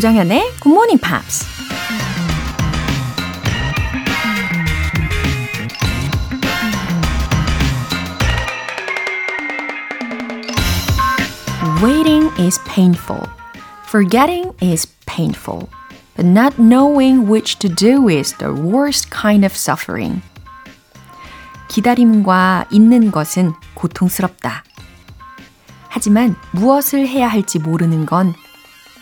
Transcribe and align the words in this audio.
조장현의 0.00 0.40
Good 0.62 0.68
Morning 0.72 0.98
Pops. 0.98 1.44
Waiting 11.82 12.30
is 12.38 12.58
painful. 12.64 13.20
Forgetting 13.88 14.54
is 14.62 14.86
painful. 15.04 15.68
But 16.16 16.24
not 16.24 16.58
knowing 16.58 17.28
which 17.28 17.58
to 17.58 17.68
do 17.68 18.08
is 18.08 18.34
the 18.38 18.54
worst 18.54 19.10
kind 19.10 19.44
of 19.44 19.52
suffering. 19.54 20.22
기다림과 21.68 22.68
있는 22.70 23.10
것은 23.10 23.52
고통스럽다. 23.74 24.64
하지만 25.88 26.36
무엇을 26.52 27.06
해야 27.06 27.28
할지 27.28 27.58
모르는 27.58 28.06
건 28.06 28.32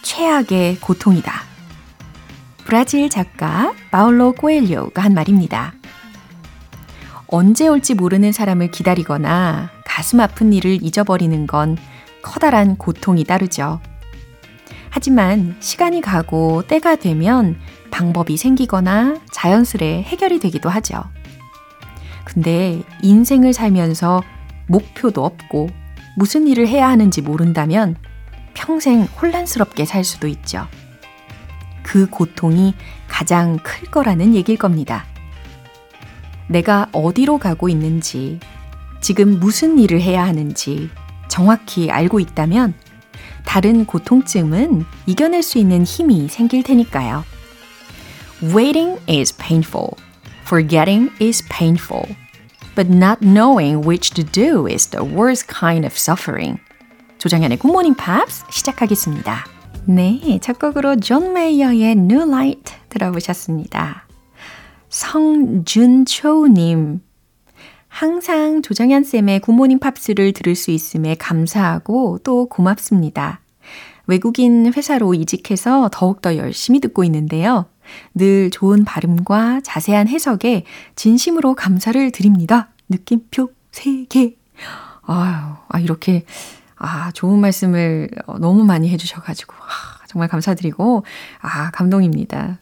최악의 0.02 0.76
고통이다. 0.80 1.32
브라질 2.64 3.08
작가 3.08 3.72
파울로 3.90 4.32
코엘료가 4.32 5.02
한 5.02 5.14
말입니다. 5.14 5.72
언제 7.26 7.68
올지 7.68 7.94
모르는 7.94 8.32
사람을 8.32 8.70
기다리거나 8.70 9.70
가슴 9.84 10.20
아픈 10.20 10.52
일을 10.52 10.82
잊어버리는 10.82 11.46
건 11.46 11.76
커다란 12.22 12.76
고통이 12.76 13.24
따르죠. 13.24 13.80
하지만 14.90 15.56
시간이 15.60 16.00
가고 16.00 16.62
때가 16.66 16.96
되면 16.96 17.58
방법이 17.90 18.36
생기거나 18.36 19.16
자연스레 19.30 20.02
해결이 20.02 20.38
되기도 20.40 20.68
하죠. 20.68 21.04
근데 22.24 22.82
인생을 23.02 23.52
살면서 23.52 24.22
목표도 24.66 25.24
없고 25.24 25.70
무슨 26.16 26.46
일을 26.46 26.68
해야 26.68 26.88
하는지 26.88 27.22
모른다면 27.22 27.96
평생 28.58 29.04
혼란스럽게 29.04 29.84
살 29.84 30.02
수도 30.02 30.26
있죠. 30.26 30.66
그 31.84 32.10
고통이 32.10 32.74
가장 33.06 33.56
클 33.62 33.88
거라는 33.88 34.34
얘기일 34.34 34.58
겁니다. 34.58 35.06
내가 36.48 36.88
어디로 36.92 37.38
가고 37.38 37.68
있는지, 37.68 38.40
지금 39.00 39.38
무슨 39.38 39.78
일을 39.78 40.00
해야 40.00 40.24
하는지 40.26 40.90
정확히 41.28 41.88
알고 41.88 42.18
있다면 42.18 42.74
다른 43.46 43.86
고통증은 43.86 44.84
이겨낼 45.06 45.44
수 45.44 45.58
있는 45.58 45.84
힘이 45.84 46.28
생길 46.28 46.64
테니까요. 46.64 47.24
Waiting 48.42 49.00
is 49.08 49.34
painful. 49.36 49.90
Forgetting 50.42 51.12
is 51.22 51.44
painful. 51.48 52.08
But 52.74 52.92
not 52.92 53.24
knowing 53.24 53.86
which 53.86 54.10
to 54.14 54.24
do 54.24 54.66
is 54.66 54.88
the 54.88 55.04
worst 55.04 55.46
kind 55.46 55.86
of 55.86 55.96
suffering. 55.96 56.58
조정현의 57.18 57.58
Morning 57.64 58.00
Pops 58.00 58.44
시작하겠습니다. 58.50 59.44
네, 59.86 60.38
첫 60.40 60.58
곡으로 60.58 60.96
존 60.96 61.32
메이어의 61.32 61.92
New 61.92 62.28
Light 62.28 62.74
들어보셨습니다. 62.88 64.06
성준초님, 64.88 67.00
항상 67.88 68.62
조정현 68.62 69.02
쌤의 69.02 69.40
굿모닝 69.40 69.80
팝스를 69.80 70.32
들을 70.32 70.54
수 70.54 70.70
있음에 70.70 71.16
감사하고 71.16 72.20
또 72.22 72.46
고맙습니다. 72.46 73.40
외국인 74.06 74.72
회사로 74.72 75.14
이직해서 75.14 75.90
더욱더 75.92 76.36
열심히 76.36 76.78
듣고 76.80 77.02
있는데요. 77.04 77.66
늘 78.14 78.50
좋은 78.50 78.84
발음과 78.84 79.62
자세한 79.64 80.08
해석에 80.08 80.64
진심으로 80.94 81.54
감사를 81.54 82.10
드립니다. 82.12 82.70
느낌표 82.88 83.50
3개. 83.72 84.36
아유, 85.02 85.34
아, 85.68 85.80
이렇게, 85.80 86.24
아, 86.78 87.10
좋은 87.12 87.40
말씀을 87.40 88.08
너무 88.40 88.64
많이 88.64 88.88
해주셔가지고, 88.90 89.54
아, 89.54 90.06
정말 90.08 90.28
감사드리고, 90.28 91.04
아, 91.40 91.70
감동입니다. 91.72 92.58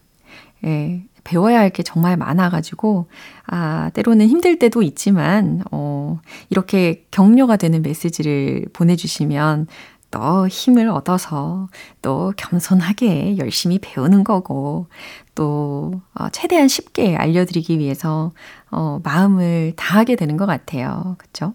예, 0.66 1.02
배워야 1.24 1.58
할 1.60 1.70
게 1.70 1.82
정말 1.82 2.16
많아가지고, 2.16 3.08
아, 3.46 3.90
때로는 3.94 4.28
힘들 4.28 4.58
때도 4.58 4.82
있지만, 4.82 5.62
어, 5.72 6.20
이렇게 6.50 7.04
격려가 7.10 7.56
되는 7.56 7.82
메시지를 7.82 8.66
보내주시면 8.72 9.66
또 10.12 10.48
힘을 10.48 10.88
얻어서 10.88 11.68
또 12.02 12.32
겸손하게 12.36 13.38
열심히 13.38 13.78
배우는 13.80 14.24
거고, 14.24 14.86
또, 15.34 16.00
어, 16.14 16.28
최대한 16.30 16.68
쉽게 16.68 17.16
알려드리기 17.16 17.78
위해서, 17.78 18.32
어, 18.70 19.00
마음을 19.04 19.72
다하게 19.76 20.16
되는 20.16 20.36
것 20.36 20.46
같아요. 20.46 21.16
그쵸? 21.18 21.54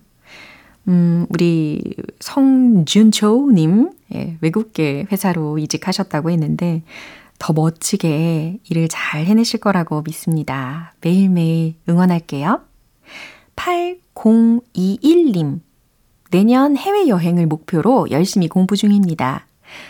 음, 0.88 1.26
우리 1.30 1.82
성준초님, 2.20 3.92
예, 4.16 4.38
외국계 4.42 5.06
회사로 5.12 5.60
이직하셨다고 5.60 6.32
했는데, 6.32 6.82
더 7.40 7.54
멋지게 7.54 8.60
일을 8.70 8.88
잘 8.88 9.26
해내실 9.26 9.60
거라고 9.60 10.02
믿습니다. 10.04 10.94
매일매일 11.02 11.76
응원할게요. 11.90 12.62
8021님. 13.56 15.60
내년 16.30 16.78
해외여행을 16.78 17.48
목표로 17.48 18.12
열심히 18.12 18.48
공부 18.48 18.78
중입니다. 18.78 19.48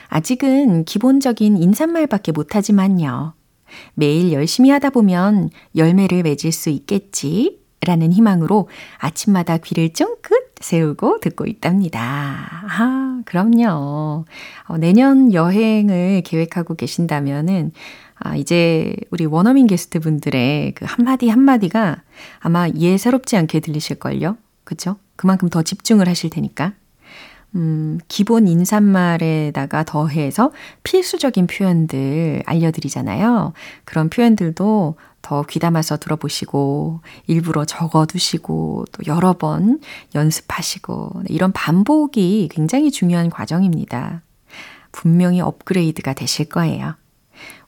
아직은 0.07 0.85
기본적인 0.85 1.57
인사말밖에 1.57 2.31
못하지만요. 2.31 3.33
매일 3.93 4.31
열심히 4.31 4.69
하다 4.69 4.89
보면 4.89 5.49
열매를 5.75 6.23
맺을 6.23 6.51
수 6.51 6.69
있겠지. 6.69 7.60
라는 7.85 8.11
희망으로 8.11 8.69
아침마다 8.99 9.57
귀를 9.57 9.91
쫑긋 9.91 10.53
세우고 10.59 11.19
듣고 11.19 11.47
있답니다. 11.47 12.63
아, 12.69 13.21
그럼요. 13.25 14.25
어, 14.67 14.77
내년 14.77 15.33
여행을 15.33 16.21
계획하고 16.23 16.75
계신다면은, 16.75 17.71
아, 18.15 18.35
이제 18.35 18.95
우리 19.09 19.25
원어민 19.25 19.65
게스트 19.65 19.99
분들의 19.99 20.73
그 20.75 20.85
한마디 20.87 21.29
한마디가 21.29 22.03
아마 22.39 22.69
예사롭지 22.69 23.35
않게 23.35 23.61
들리실걸요? 23.61 24.37
그쵸? 24.63 24.97
그만큼 25.15 25.49
더 25.49 25.63
집중을 25.63 26.07
하실 26.07 26.29
테니까. 26.29 26.73
음, 27.55 27.99
기본 28.07 28.47
인사말에다가 28.47 29.83
더해서 29.83 30.51
필수적인 30.83 31.47
표현들 31.47 32.43
알려드리잖아요. 32.45 33.53
그런 33.83 34.09
표현들도 34.09 34.95
더 35.31 35.43
귀담아서 35.43 35.95
들어보시고, 35.95 36.99
일부러 37.25 37.63
적어두시고, 37.63 38.85
또 38.91 39.03
여러 39.07 39.31
번 39.31 39.79
연습하시고, 40.13 41.21
네, 41.23 41.33
이런 41.33 41.53
반복이 41.53 42.49
굉장히 42.51 42.91
중요한 42.91 43.29
과정입니다. 43.29 44.23
분명히 44.91 45.39
업그레이드가 45.39 46.11
되실 46.11 46.49
거예요. 46.49 46.95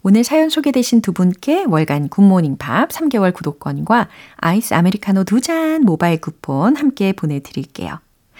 오늘 0.01 0.25
사연 0.25 0.50
소개되신 0.50 1.00
두 1.00 1.13
분께 1.13 1.63
월간 1.63 2.09
굿모닝 2.09 2.57
팝스 2.58 2.90
3개월 2.90 3.34
구독권과 3.34 4.09
아이스 4.35 4.74
아메리카노 4.74 5.24
두 5.24 5.40
잔 5.40 5.84
모바일 5.84 6.19
쿠폰 6.19 6.75
함께 6.75 7.13
보내드릴게요. 7.13 7.97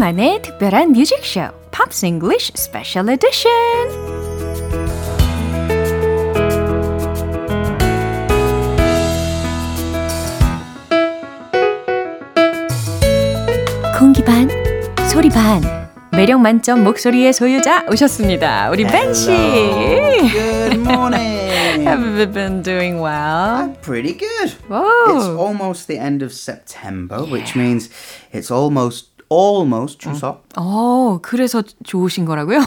GMP만의 0.00 0.40
특별한 0.40 0.92
뮤직쇼 0.92 1.50
Pops 1.70 2.06
English 2.06 2.50
Special 2.56 3.10
Edition 3.10 4.06
공기 13.98 14.24
반, 14.24 14.48
소리 15.10 15.28
반. 15.28 15.60
매력 16.10 16.40
만점 16.40 16.82
목소리의 16.82 17.34
소유자 17.34 17.84
오셨습니다. 17.90 18.70
우리 18.70 18.84
벤 18.84 19.12
씨. 19.12 19.26
Good 19.26 20.78
morning. 20.78 21.86
Have 21.86 22.02
you 22.02 22.26
been 22.32 22.62
doing 22.62 22.98
well? 22.98 23.68
I'm 23.68 23.76
pretty 23.82 24.16
good. 24.16 24.54
Whoa. 24.70 25.14
It's 25.14 25.28
almost 25.28 25.86
the 25.86 25.98
end 25.98 26.22
of 26.22 26.32
September, 26.32 27.18
which 27.24 27.54
means 27.54 27.90
it's 28.32 28.50
almost 28.50 29.09
almost 29.31 29.99
추석. 29.99 30.43
어, 30.57 31.19
그래서 31.21 31.63
좋으신 31.85 32.25
거라고요? 32.25 32.59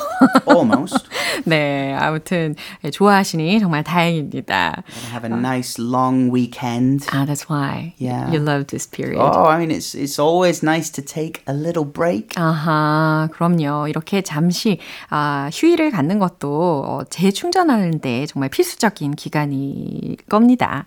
almost. 0.49 0.96
네, 1.44 1.94
아무튼 1.94 2.55
좋아하시니 2.90 3.61
정말 3.61 3.84
다행입니다. 3.84 4.82
Have 5.12 5.31
a 5.31 5.38
nice 5.38 5.78
long 5.78 6.32
weekend. 6.32 7.06
Ah, 7.12 7.26
that's 7.26 7.49
why 7.50 7.93
Yeah. 7.99 8.31
you 8.32 8.40
love 8.43 8.66
this 8.69 8.88
period. 8.88 9.20
Oh, 9.20 9.44
I 9.46 9.58
mean 9.58 9.70
it's 9.70 9.94
it's 9.94 10.19
always 10.19 10.64
nice 10.64 10.90
to 10.93 11.02
take 11.05 11.43
a 11.49 11.55
little 11.55 11.84
break. 11.84 12.31
아하, 12.37 13.28
그럼요. 13.32 13.88
이렇게 13.88 14.22
잠시 14.22 14.78
아, 15.10 15.50
휴일을 15.52 15.90
갖는 15.90 16.19
것도 16.19 16.84
어, 16.87 17.05
재충전하는데 17.10 18.26
정말 18.26 18.49
필수적인 18.49 19.17
기간일 19.17 20.17
겁니다. 20.28 20.87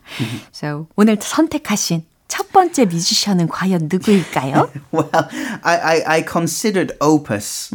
so, 0.52 0.88
오늘 0.96 1.18
선택하신 1.20 2.04
첫 2.28 2.52
번째 2.52 2.86
뮤지션은 2.86 3.48
과연 3.48 3.88
누구일까요? 3.92 4.70
Well, 4.92 5.10
I, 5.64 5.78
I, 5.78 6.04
I 6.18 6.22
considered 6.24 6.94
Opus. 7.00 7.72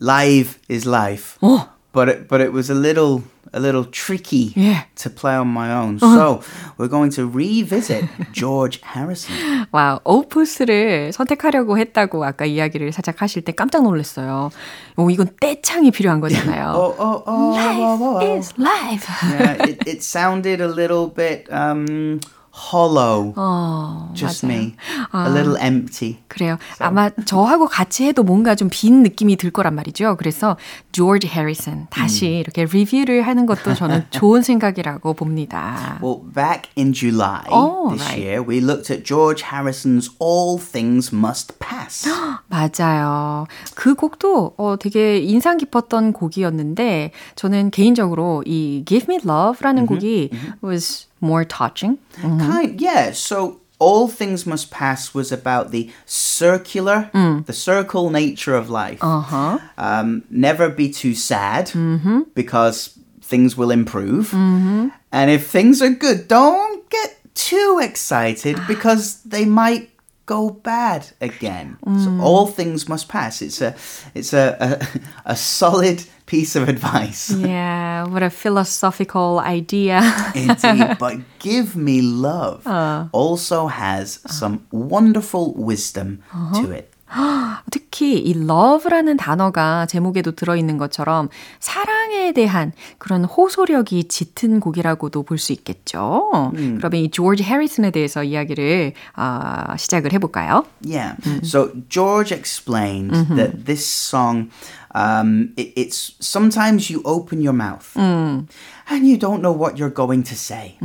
Live 0.00 0.58
is 0.68 0.86
life. 0.86 1.38
어. 1.40 1.68
But 1.92 2.08
it, 2.10 2.28
but 2.28 2.40
it 2.42 2.52
was 2.52 2.70
a 2.70 2.74
little 2.74 3.22
a 3.54 3.60
little 3.60 3.84
tricky 3.86 4.52
Yeah. 4.54 4.82
to 4.96 5.08
play 5.08 5.34
on 5.34 5.48
my 5.48 5.72
own. 5.72 5.98
So 5.98 6.42
we're 6.76 6.88
going 6.92 7.08
to 7.12 7.26
revisit 7.26 8.04
George 8.32 8.80
Harrison. 8.84 9.32
와, 9.72 9.98
오프스를 10.04 11.12
선택하려고 11.14 11.78
했다고 11.78 12.22
아까 12.26 12.44
이야기를 12.44 12.92
살짝 12.92 13.22
하실 13.22 13.42
때 13.44 13.52
깜짝 13.52 13.82
놀랐어요. 13.84 14.50
오, 14.96 15.08
이건 15.08 15.28
떼창이 15.40 15.90
필요한 15.90 16.20
거잖아요. 16.20 16.74
Oh 16.76 16.94
oh 16.98 17.22
oh, 17.26 17.56
oh, 17.56 18.02
oh, 18.02 18.18
oh. 18.18 18.36
is 18.36 18.52
life. 18.58 19.08
Yeah, 19.22 19.64
it, 19.66 19.88
it 19.88 20.02
sounded 20.02 20.60
a 20.60 20.68
little 20.68 21.06
bit 21.08 21.48
um, 21.50 22.20
hollow. 22.56 23.32
어, 23.36 24.10
Just 24.14 24.46
맞아요. 24.46 24.58
me. 24.58 24.74
A 25.14 25.30
little 25.32 25.56
empty. 25.60 26.18
그래요. 26.28 26.56
아마 26.78 27.10
저하고 27.10 27.66
같이 27.66 28.04
해도 28.04 28.22
뭔가 28.22 28.54
좀 28.54 28.70
빈 28.70 29.02
느낌이 29.02 29.36
들 29.36 29.50
거란 29.50 29.74
말이죠. 29.74 30.16
그래서 30.16 30.56
조지 30.92 31.28
해리슨 31.28 31.86
다시 31.90 32.26
이렇게 32.28 32.64
리뷰를 32.64 33.22
하는 33.22 33.46
것도 33.46 33.74
저는 33.74 34.06
좋은 34.10 34.42
생각이라고 34.42 35.14
봅니다. 35.14 35.98
Well, 36.02 36.20
back 36.34 36.70
in 36.76 36.92
July 36.92 37.42
Oh, 37.50 37.90
this 37.90 38.02
right. 38.04 38.22
year, 38.22 38.42
we 38.46 38.58
looked 38.60 38.90
at 38.92 39.04
George 39.04 39.44
Harrison's 39.52 40.10
All 40.20 40.58
Things 40.58 41.14
Must 41.14 41.58
Pass. 41.58 42.08
맞아요. 42.48 43.46
그 43.74 43.94
곡도 43.94 44.54
어, 44.56 44.76
되게 44.78 45.18
인상 45.18 45.56
깊었던 45.58 46.12
곡이었는데 46.12 47.12
저는 47.34 47.70
개인적으로 47.70 48.42
이 48.46 48.82
Give 48.86 49.06
Me 49.14 49.20
Love라는 49.24 49.86
곡이 49.86 50.30
was 50.64 51.05
more 51.20 51.44
touching. 51.44 51.98
Mm-hmm. 52.16 52.38
Kind, 52.38 52.80
yeah. 52.80 53.12
So 53.12 53.60
all 53.78 54.08
things 54.08 54.46
must 54.46 54.70
pass 54.70 55.14
was 55.14 55.32
about 55.32 55.70
the 55.70 55.90
circular, 56.06 57.10
mm. 57.12 57.44
the 57.46 57.52
circle 57.52 58.10
nature 58.10 58.54
of 58.54 58.70
life. 58.70 58.98
Uh-huh. 59.02 59.58
Um, 59.76 60.24
never 60.30 60.68
be 60.68 60.90
too 60.90 61.14
sad 61.14 61.68
mm-hmm. 61.68 62.22
because 62.34 62.98
things 63.20 63.56
will 63.56 63.70
improve, 63.70 64.28
mm-hmm. 64.28 64.88
and 65.12 65.30
if 65.30 65.46
things 65.48 65.82
are 65.82 65.90
good, 65.90 66.28
don't 66.28 66.88
get 66.90 67.18
too 67.34 67.80
excited 67.82 68.56
ah. 68.58 68.64
because 68.66 69.22
they 69.22 69.44
might 69.44 69.90
go 70.24 70.50
bad 70.50 71.06
again. 71.20 71.76
So 71.84 72.10
mm. 72.10 72.20
all 72.20 72.48
things 72.48 72.88
must 72.88 73.08
pass. 73.08 73.40
It's 73.40 73.60
a, 73.60 73.76
it's 74.12 74.32
a, 74.32 74.56
a, 74.58 75.00
a 75.32 75.36
solid 75.36 76.04
piece 76.25 76.55
of 76.55 76.69
advice. 76.69 77.31
Yeah, 77.31 78.05
what 78.07 78.23
a 78.23 78.29
philosophical 78.29 79.39
idea. 79.39 80.01
Indeed, 80.35 80.97
but 80.99 81.17
Give 81.39 81.75
Me 81.75 82.01
Love 82.01 82.63
also 83.11 83.67
has 83.67 84.19
some 84.27 84.61
wonderful 84.71 85.53
wisdom 85.55 86.21
to 86.55 86.71
it. 86.71 86.87
특히 87.69 88.17
이 88.19 88.31
love라는 88.31 89.17
단어가 89.17 89.85
제목에도 89.85 90.31
들어있는 90.31 90.77
것처럼 90.77 91.27
사랑에 91.59 92.31
대한 92.31 92.71
그런 92.97 93.25
호소력이 93.25 94.05
짙은 94.07 94.61
곡이라고도 94.61 95.23
볼 95.23 95.37
수 95.37 95.51
있겠죠. 95.51 96.53
그러면 96.53 97.01
이 97.01 97.11
조지 97.11 97.43
해리슨에 97.43 97.91
대해서 97.91 98.23
이야기를 98.23 98.93
아, 99.15 99.75
시작을 99.75 100.13
해볼까요? 100.13 100.63
Yeah. 100.85 101.17
So 101.43 101.71
George 101.89 102.33
explained 102.33 103.11
that 103.35 103.65
this 103.65 103.85
song, 103.85 104.49
um, 104.96 105.52
it, 105.56 105.72
it's 105.76 106.14
sometimes 106.20 106.88
you 106.90 107.02
open 107.04 107.42
your 107.42 107.52
mouth 107.52 107.94
and 107.96 108.48
you 108.88 109.18
don't 109.18 109.42
know 109.42 109.52
what 109.52 109.76
you're 109.76 109.90
going 109.90 110.22
to 110.24 110.34
say. 110.34 110.76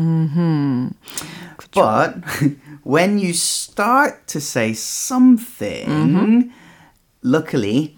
But 1.73 2.15
when 2.83 3.17
you 3.17 3.33
start 3.33 4.27
to 4.27 4.41
say 4.41 4.73
something, 4.73 6.51
luckily, 7.23 7.95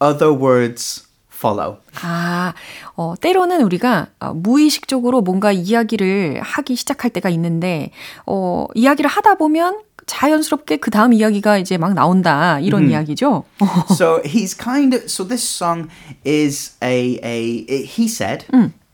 other 0.00 0.32
words 0.32 1.08
follow. 1.28 1.78
아, 2.02 2.54
어, 2.94 3.14
때로는 3.20 3.62
우리가 3.62 4.06
어, 4.20 4.32
무의식적으로 4.32 5.22
뭔가 5.22 5.50
이야기를 5.50 6.40
하기 6.40 6.76
시작할 6.76 7.10
때가 7.10 7.28
있는데, 7.30 7.90
어, 8.26 8.66
이야기를 8.76 9.10
하다 9.10 9.34
보면 9.34 9.80
자연스럽게 10.05 10.77
그 10.77 10.89
다음 10.89 11.11
이야기가 11.13 11.57
이제 11.57 11.77
막 11.77 11.93
나온다. 11.93 12.59
이런 12.59 12.89
이야기죠. 12.89 13.43
so 13.91 14.21
he's 14.23 14.53
kind 14.57 14.95
of 14.95 15.03
so 15.09 15.23
this 15.27 15.43
song 15.43 15.89
is 16.25 16.77
a 16.81 17.19
a 17.23 17.65
it- 17.67 17.85
he 17.97 18.07
said 18.07 18.45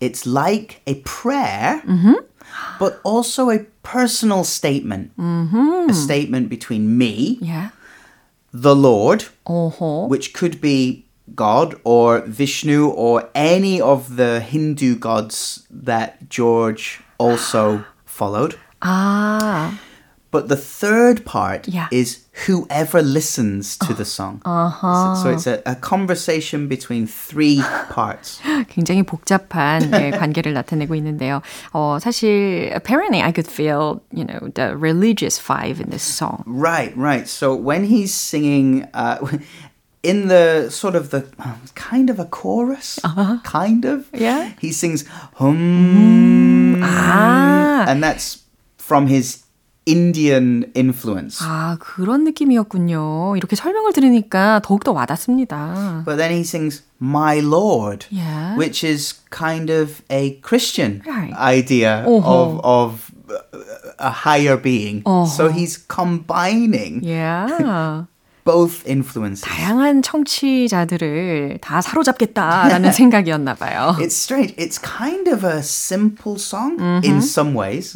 it's 0.01 0.25
like 0.25 0.81
a 0.87 1.01
prayer 1.05 1.81
but 2.79 2.99
also 3.03 3.51
a 3.51 3.59
personal 3.83 4.43
statement 4.43 5.11
a 5.19 5.93
statement 5.93 6.49
between 6.49 6.97
me 6.97 7.37
yeah. 7.41 7.69
the 8.51 8.75
lord 8.75 9.25
어허. 9.45 10.09
which 10.09 10.33
could 10.33 10.59
be 10.61 11.05
god 11.35 11.75
or 11.83 12.21
vishnu 12.25 12.87
or 12.89 13.29
any 13.35 13.79
of 13.79 14.15
the 14.17 14.39
hindu 14.41 14.95
gods 14.97 15.63
that 15.69 16.29
george 16.29 16.99
also 17.19 17.83
followed 18.05 18.57
아, 18.81 19.71
But 20.33 20.49
the 20.49 20.57
third 20.57 21.25
part 21.25 21.67
Yeah. 21.67 21.85
is 21.91 22.25
whoever 22.47 23.03
listens 23.03 23.77
to 23.77 23.93
the 23.93 24.03
song. 24.03 24.41
Uh-huh. 24.43 25.13
So, 25.13 25.23
so 25.23 25.29
it's 25.29 25.45
a, 25.45 25.61
a 25.67 25.75
conversation 25.75 26.67
between 26.67 27.05
three 27.05 27.61
parts. 27.93 28.41
굉장히 28.67 29.03
복잡한 29.03 29.93
예, 29.93 30.09
관계를 30.09 30.53
나타내고 30.53 30.95
있는데요. 30.95 31.43
어, 31.71 31.99
사실 32.01 32.71
apparently 32.73 33.21
I 33.21 33.31
could 33.31 33.45
feel, 33.47 34.01
you 34.11 34.25
know, 34.25 34.49
the 34.55 34.75
religious 34.75 35.37
vibe 35.39 35.79
in 35.79 35.91
this 35.91 36.01
song. 36.01 36.41
Right, 36.47 36.97
right. 36.97 37.27
So 37.27 37.53
when 37.53 37.85
he's 37.85 38.11
singing 38.11 38.87
uh, 38.95 39.19
in 40.01 40.29
the 40.29 40.71
sort 40.71 40.95
of 40.95 41.11
the 41.11 41.27
uh, 41.37 41.53
kind 41.75 42.09
of 42.09 42.17
a 42.19 42.25
chorus, 42.25 42.97
kind 43.43 43.85
of, 43.85 44.07
Yeah. 44.11 44.49
he 44.59 44.71
sings 44.71 45.05
hum, 45.35 46.81
아. 46.81 47.85
and 47.87 48.01
that's 48.01 48.41
from 48.79 49.05
his 49.05 49.43
Indian 49.87 50.71
influence. 50.77 51.39
아, 51.45 51.75
그런 51.81 52.23
느낌이었군요. 52.23 53.35
이렇게 53.35 53.55
설명을 53.57 53.91
들으니까 53.91 54.61
더욱더 54.63 54.93
와닿습니다. 54.93 56.03
But 56.05 56.17
then 56.17 56.31
he 56.31 56.41
sings 56.41 56.83
My 57.01 57.39
Lord, 57.39 58.07
Yeah. 58.09 58.55
which 58.57 58.85
is 58.87 59.13
kind 59.29 59.69
of 59.69 60.01
a 60.09 60.39
Christian 60.41 61.01
Right. 61.05 61.33
idea 61.35 62.05
Uh-huh. 62.07 62.23
of 62.23 62.59
of 62.63 63.11
a 63.99 64.09
higher 64.23 64.55
being. 64.55 65.03
So 65.27 65.49
he's 65.51 65.75
combining 65.87 67.03
Yeah. 67.03 68.05
both 68.47 68.83
influences. 68.85 69.41
다양한 69.41 70.01
청취자들을 70.01 71.59
다 71.61 71.81
사로잡겠다라는 71.81 72.91
생각이었나 72.91 73.55
봐요. 73.55 73.95
It's 73.99 74.15
strange. 74.15 74.53
It's 74.57 74.77
kind 74.81 75.29
of 75.29 75.45
a 75.45 75.59
simple 75.63 76.35
song 76.37 76.77
Mm-hmm. 76.77 77.05
in 77.05 77.21
some 77.21 77.53
ways, 77.55 77.93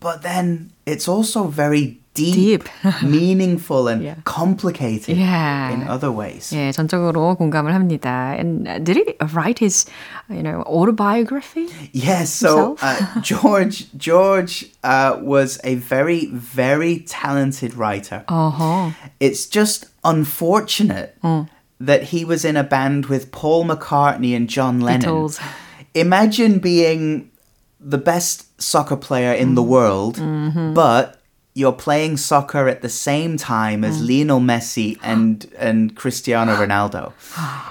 but 0.00 0.22
then 0.22 0.70
it's 0.86 1.06
also 1.08 1.44
very 1.48 1.99
deep, 2.16 2.64
Deep. 2.64 2.64
meaningful, 3.02 3.88
and 3.88 4.00
Yeah. 4.02 4.14
complicated 4.24 5.16
Yeah. 5.20 5.68
in 5.74 5.84
other 5.86 6.10
ways. 6.10 6.48
예, 6.56 6.72
전적으로 6.72 7.36
공감을 7.36 7.74
합니다. 7.74 8.32
And 8.38 8.66
uh, 8.66 8.78
did 8.78 8.96
he 8.96 9.04
write 9.34 9.58
his, 9.60 9.84
you 10.30 10.42
know, 10.42 10.62
autobiography? 10.64 11.68
Yes, 11.92 12.32
so 12.32 12.76
himself? 12.76 12.80
uh, 12.82 13.20
George 13.20 13.86
George 13.98 14.72
uh, 14.82 15.20
was 15.20 15.60
a 15.62 15.74
very 15.76 16.32
very 16.32 17.04
talented 17.06 17.76
writer. 17.76 18.24
어허. 18.28 18.92
It's 19.20 19.44
just 19.44 19.86
unfortunate 20.02 21.16
that 21.78 22.04
he 22.16 22.24
was 22.24 22.44
in 22.44 22.56
a 22.56 22.64
band 22.64 23.06
with 23.12 23.30
Paul 23.30 23.66
McCartney 23.66 24.34
and 24.34 24.48
John 24.48 24.80
Lennon. 24.80 25.04
Beatles. 25.04 25.36
Imagine 25.94 26.58
being 26.60 27.28
the 27.78 27.98
best 27.98 28.48
soccer 28.60 28.96
player 28.96 29.32
in 29.32 29.54
the 29.54 29.62
world, 29.62 30.16
but 30.74 31.19
you're 31.58 31.72
playing 31.72 32.18
soccer 32.18 32.68
at 32.68 32.82
the 32.82 32.88
same 32.90 33.38
time 33.38 33.82
as 33.82 33.98
Lionel 34.02 34.40
Messi 34.40 34.98
and 35.02 35.46
and 35.58 35.96
Cristiano 35.96 36.52
Ronaldo. 36.54 37.14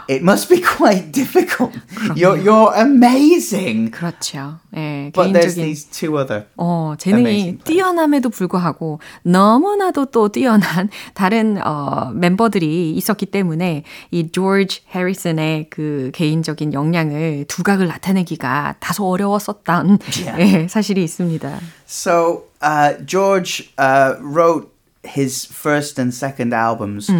It 0.09 0.23
must 0.23 0.49
be 0.49 0.59
quite 0.59 1.11
difficult. 1.11 1.77
You're 2.15 2.35
you're 2.35 2.73
amazing. 2.73 3.91
그렇죠. 3.91 4.57
예, 4.75 5.11
But 5.13 5.33
there's 5.33 5.53
개인적인 5.53 5.61
these 5.61 5.85
two 5.85 6.17
other 6.17 6.47
어, 6.57 6.95
재능이 6.97 7.19
amazing 7.21 7.57
players. 7.59 7.63
뛰어남에도 7.65 8.29
불구하고 8.31 8.99
너무나도 9.21 10.05
또 10.05 10.29
뛰어난 10.29 10.89
다른 11.13 11.59
어, 11.63 12.09
멤버들이 12.11 12.91
있었기 12.97 13.27
때문에 13.27 13.83
이 14.09 14.31
조지 14.31 14.81
해리슨의 14.95 15.69
그 15.69 16.09
개인적인 16.15 16.73
역량을 16.73 17.45
두각을 17.47 17.85
나타내기가 17.87 18.77
다소 18.79 19.05
어려웠었던 19.07 19.99
Yeah. 20.25 20.41
예, 20.63 20.67
사실이 20.67 21.03
있습니다. 21.03 21.59
So 21.87 22.45
uh, 22.60 22.94
George 22.98 23.72
uh, 23.78 24.14
wrote 24.20 24.74
his 25.02 25.44
first 25.46 25.98
and 25.98 26.12
second 26.12 26.52
albums 26.52 27.10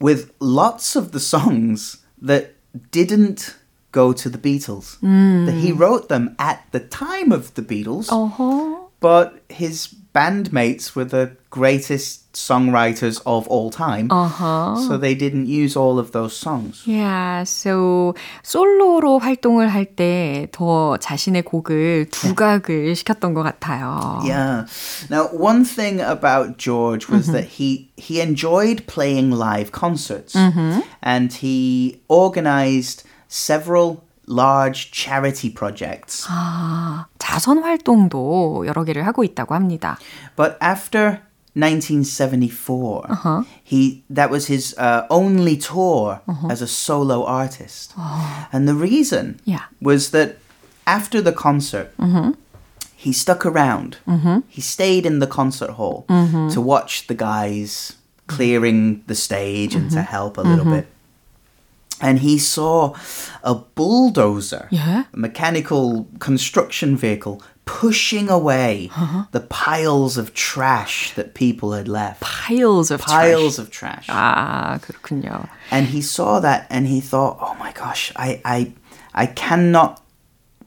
with 0.00 0.32
lots 0.40 0.96
of 0.96 1.12
the 1.12 1.20
songs 1.20 1.98
that 2.20 2.54
didn't 2.90 3.56
go 3.92 4.12
to 4.14 4.28
the 4.30 4.38
Beatles. 4.38 4.98
That 5.46 5.52
he 5.54 5.72
wrote 5.72 6.08
them 6.08 6.34
at 6.38 6.66
the 6.72 6.80
time 6.80 7.32
of 7.32 7.52
the 7.54 7.62
Beatles, 7.62 8.08
어허. 8.08 8.88
but 9.00 9.42
his 9.50 9.94
bandmates 10.13 10.95
were 10.95 11.05
the 11.05 11.37
greatest 11.49 12.33
songwriters 12.33 13.21
of 13.25 13.47
all 13.47 13.69
time. 13.69 14.09
어허. 14.09 14.87
So 14.87 14.97
they 14.97 15.15
didn't 15.15 15.47
use 15.47 15.75
all 15.75 15.99
of 15.99 16.11
those 16.11 16.35
songs. 16.35 16.83
Yeah, 16.85 17.43
so 17.43 18.13
솔로로 18.43 19.19
활동을 19.19 19.69
할 19.69 19.85
때 19.95 20.47
더 20.51 20.97
자신의 20.97 21.43
곡을 21.43 22.09
두각을 22.09 22.95
시켰던 22.95 23.33
것 23.33 23.43
같아요. 23.43 24.21
Yeah. 24.23 24.65
Now, 25.09 25.27
one 25.33 25.63
thing 25.65 25.99
about 26.01 26.57
George 26.57 27.09
was 27.09 27.27
that 27.27 27.57
he 27.57 27.89
he 27.97 28.21
enjoyed 28.21 28.85
playing 28.87 29.31
live 29.31 29.71
concerts, 29.71 30.35
and 31.01 31.33
he 31.33 32.01
organized 32.07 33.03
several 33.27 34.03
large 34.27 34.91
charity 34.91 35.49
projects. 35.53 36.25
아, 36.29 37.05
자선 37.17 37.59
활동도 37.63 38.65
여러 38.67 38.83
개를 38.83 39.05
하고 39.05 39.23
있다고 39.23 39.55
합니다. 39.55 39.97
But 40.35 40.57
after 40.61 41.21
1974, 41.55 43.45
he 43.63 44.03
that 44.09 44.29
was 44.29 44.47
his 44.47 44.75
uh, 44.77 45.05
only 45.09 45.57
tour 45.57 46.21
as 46.49 46.61
a 46.61 46.67
solo 46.67 47.23
artist, 47.25 47.93
and 48.51 48.67
the 48.67 48.75
reason 48.75 49.39
Yeah. 49.45 49.65
was 49.81 50.11
that 50.11 50.37
after 50.85 51.21
the 51.21 51.31
concert, 51.33 51.93
he 52.95 53.11
stuck 53.13 53.45
around. 53.45 53.97
He 54.47 54.61
stayed 54.61 55.05
in 55.05 55.19
the 55.19 55.27
concert 55.27 55.71
hall 55.71 56.05
to 56.07 56.61
watch 56.61 57.07
the 57.07 57.15
guys 57.15 57.93
clearing 58.27 59.03
the 59.07 59.15
stage 59.15 59.73
and 59.75 59.89
to 59.91 60.01
help 60.01 60.37
a 60.37 60.41
little 60.41 60.65
bit. 60.65 60.87
And 62.01 62.19
he 62.19 62.37
saw 62.37 62.93
a 63.43 63.55
bulldozer, 63.55 64.67
Yeah. 64.69 65.05
a 65.11 65.17
mechanical 65.17 66.07
construction 66.19 66.95
vehicle, 66.95 67.41
pushing 67.65 68.29
away 68.29 68.91
the 69.31 69.41
piles 69.41 70.15
of 70.15 70.33
trash 70.35 71.11
that 71.15 71.33
people 71.33 71.73
had 71.73 71.87
left. 71.87 72.21
Piles 72.21 72.91
of 72.91 73.01
Piles 73.01 73.55
trash. 73.55 73.65
of 73.65 73.71
trash. 73.71 74.07
아, 74.09 74.77
그렇군요. 74.79 75.47
And 75.71 75.87
he 75.87 76.01
saw 76.01 76.39
that 76.39 76.67
and 76.69 76.85
he 76.87 77.01
thought, 77.01 77.37
oh 77.41 77.55
my 77.59 77.71
gosh, 77.73 78.13
I, 78.15 78.41
I, 78.45 78.73
I 79.15 79.25
cannot 79.25 79.99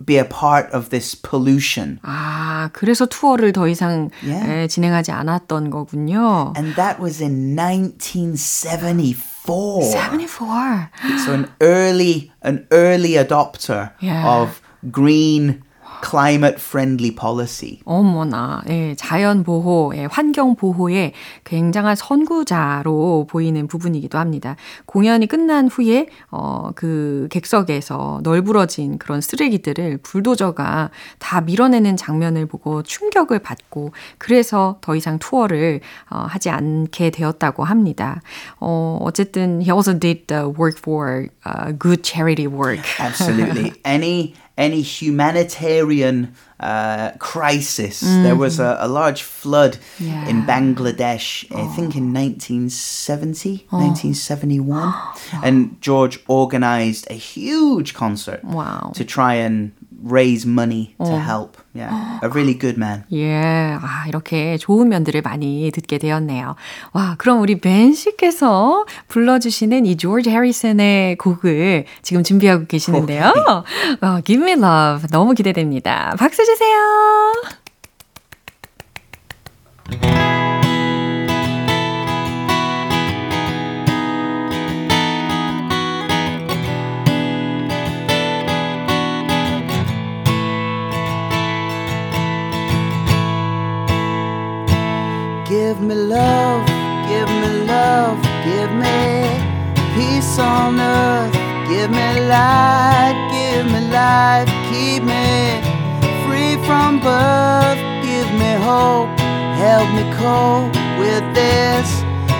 be 0.04 0.18
a 0.18 0.24
part 0.24 0.68
of 0.72 0.90
this 0.90 1.14
pollution. 1.14 2.00
아, 2.02 2.70
그래서 2.72 3.06
투어를 3.06 3.52
더 3.52 3.68
이상 3.68 4.10
Yeah. 4.26 4.64
예, 4.64 4.66
진행하지 4.66 5.12
않았던 5.12 5.70
거군요. 5.70 6.54
And 6.56 6.74
that 6.74 6.98
was 7.00 7.22
in 7.22 7.54
1974. 7.54 9.30
74. 9.47 10.89
So 11.25 11.33
an 11.33 11.51
early, 11.61 12.31
an 12.41 12.67
early 12.71 13.11
adopter 13.11 13.91
Yeah. 13.99 14.27
of 14.27 14.61
green, 14.91 15.63
climate-friendly 16.05 17.15
policy. 17.15 17.79
어머나, 17.85 18.61
예, 18.69 18.93
자연 18.95 19.43
보호, 19.43 19.91
예, 19.95 20.05
환경 20.05 20.55
보호의 20.55 21.13
굉장한 21.43 21.95
선구자로 21.95 23.27
보이는 23.29 23.67
부분이기도 23.67 24.17
합니다. 24.19 24.55
공연이 24.85 25.25
끝난 25.25 25.67
후에 25.67 26.07
어, 26.29 26.69
그 26.75 27.27
객석에서 27.31 28.21
널브러진 28.23 28.99
그런 28.99 29.21
쓰레기들을 29.21 29.97
불도저가 30.03 30.91
다 31.19 31.41
밀어내는 31.41 31.97
장면을 31.97 32.45
보고 32.45 32.83
충격을 32.83 33.39
받고 33.39 33.91
그래서 34.17 34.77
더 34.81 34.95
이상 34.95 35.17
투어를 35.17 35.81
어, 36.09 36.25
하지 36.27 36.49
않게 36.49 37.09
되었다고 37.09 37.63
합니다. 37.63 38.21
어, 38.59 38.99
어쨌든 39.01 39.61
he 39.61 39.71
also 39.71 39.97
did 39.97 40.27
the 40.27 40.45
work 40.45 40.77
for 40.77 41.27
uh, 41.45 41.73
good 41.77 42.03
charity 42.03 42.47
work. 42.47 42.81
Absolutely. 42.99 43.73
any 43.83 44.35
any 44.57 44.81
humanitarian 44.81 46.33
uh, 46.59 47.11
crisis. 47.19 47.99
There 47.99 48.35
was 48.35 48.59
a, 48.59 48.77
a 48.79 48.87
large 48.87 49.21
flood 49.23 49.77
Yeah. 49.99 50.27
in 50.29 50.43
Bangladesh, 50.43 51.43
I 51.51 51.67
think 51.75 51.95
in 51.95 52.13
1970, 52.13 53.67
1971. 53.69 54.93
And 55.43 55.81
George 55.81 56.19
organized 56.27 57.07
a 57.09 57.15
huge 57.15 57.93
concert 57.93 58.43
Wow. 58.43 58.91
to 58.95 59.03
try 59.03 59.33
and 59.35 59.71
raise 60.03 60.47
money 60.47 60.95
to 61.03 61.17
help. 61.17 61.57
Yeah. 61.73 62.19
A 62.23 62.29
really 62.29 62.57
good 62.57 62.77
man. 62.77 63.03
예, 63.11 63.77
아, 63.81 64.05
이렇게 64.07 64.57
좋은 64.57 64.89
면들을 64.89 65.21
많이 65.21 65.71
듣게 65.73 65.97
되었네요. 65.97 66.55
와, 66.93 67.15
그럼 67.17 67.41
우리 67.41 67.59
벤 67.59 67.93
씨께서 67.93 68.85
불러주시는 69.07 69.85
이 69.85 69.97
조지 69.97 70.29
해리슨의 70.29 71.17
곡을 71.17 71.85
지금 72.01 72.23
준비하고 72.23 72.65
계시는데요. 72.67 73.33
어, 74.01 74.21
Give 74.23 74.43
Me 74.43 74.53
Love 74.53 75.07
너무 75.11 75.33
기대됩니다. 75.33 76.15
박수 76.17 76.45
주세요. 76.45 77.64
Give 95.67 95.81
me 95.81 95.95
love, 95.95 96.63
give 97.09 97.27
me 97.41 97.65
love, 97.65 98.21
give 98.45 98.71
me 98.83 99.25
peace 99.95 100.37
on 100.37 100.79
earth. 100.79 101.33
Give 101.67 101.89
me 101.89 102.07
light, 102.29 103.17
give 103.33 103.65
me 103.73 103.81
life, 103.89 104.47
keep 104.69 105.01
me 105.01 105.25
free 106.23 106.55
from 106.67 106.99
birth. 106.99 107.81
Give 108.05 108.29
me 108.41 108.51
hope, 108.61 109.09
help 109.57 109.89
me 109.97 110.03
cope 110.21 110.75
with 110.99 111.25
this 111.33 111.89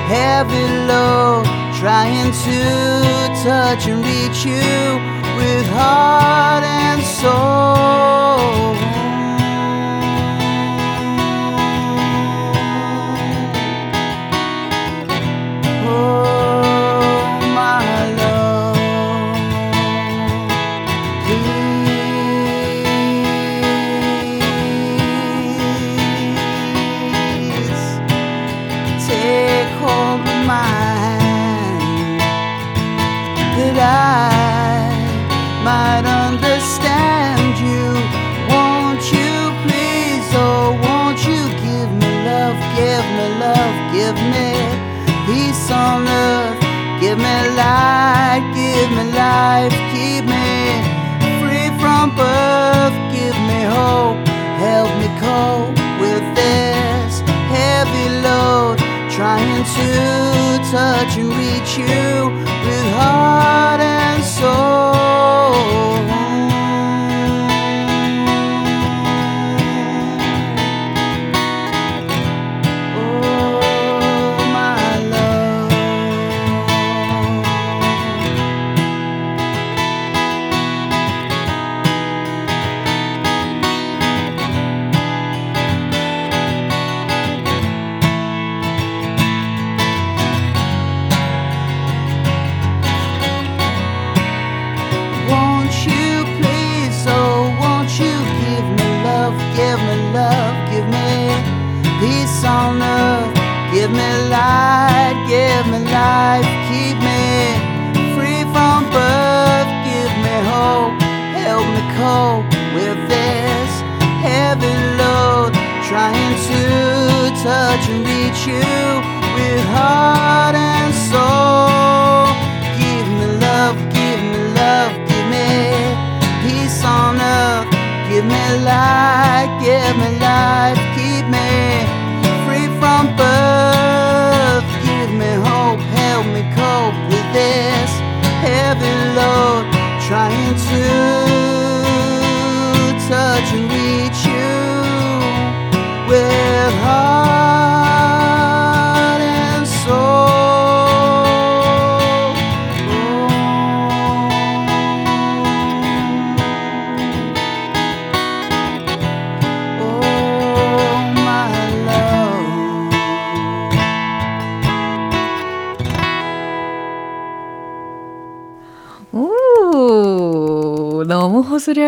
heavy 0.06 0.68
load. 0.86 1.46
Trying 1.82 2.32
to 2.46 2.62
touch 3.44 3.88
and 3.88 4.06
reach 4.06 4.46
you 4.46 5.02
with 5.36 5.66
heart 5.74 6.64
and 6.64 7.02
soul. 7.02 7.66
Oh, 15.98 16.55
Give 47.16 47.24
me 47.24 47.56
light, 47.56 48.44
give 48.54 48.92
me 48.92 49.04
life, 49.14 49.72
keep 49.96 50.26
me 50.26 50.84
free 51.40 51.72
from 51.80 52.14
birth. 52.14 52.92
Give 53.16 53.38
me 53.48 53.64
hope, 53.64 54.20
help 54.60 54.92
me 55.00 55.08
cope 55.24 55.80
with 56.02 56.26
this 56.36 57.22
heavy 57.56 58.10
load. 58.20 58.80
Trying 59.10 59.64
to 59.64 60.60
touch 60.70 61.16
and 61.16 61.32
reach 61.40 61.78
you 61.78 62.55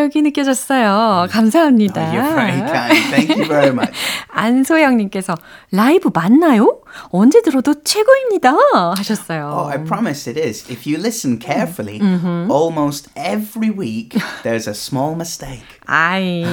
호소력이 0.08 0.22
느껴졌어요. 0.22 1.26
감사합니다. 1.30 2.00
Oh, 2.00 2.16
you're 2.16 2.34
very 2.34 2.60
kind. 2.60 3.10
Thank 3.10 3.30
you 3.36 3.46
very 3.46 3.70
much. 3.70 3.92
안소영님께서 4.32 5.34
라이브 5.72 6.10
맞나요? 6.12 6.80
언제 7.10 7.42
들어도 7.42 7.74
최고입니다. 7.82 8.52
하셨어요. 8.96 9.52
Oh, 9.54 9.70
I 9.70 9.84
promise 9.84 10.28
it 10.30 10.40
is. 10.40 10.64
If 10.70 10.86
you 10.88 10.98
listen 10.98 11.38
carefully, 11.40 12.00
almost 12.50 13.10
every 13.16 13.70
week 13.70 14.16
there's 14.42 14.66
a 14.66 14.74
small 14.74 15.14
mistake. 15.14 15.64
아이, 15.86 16.44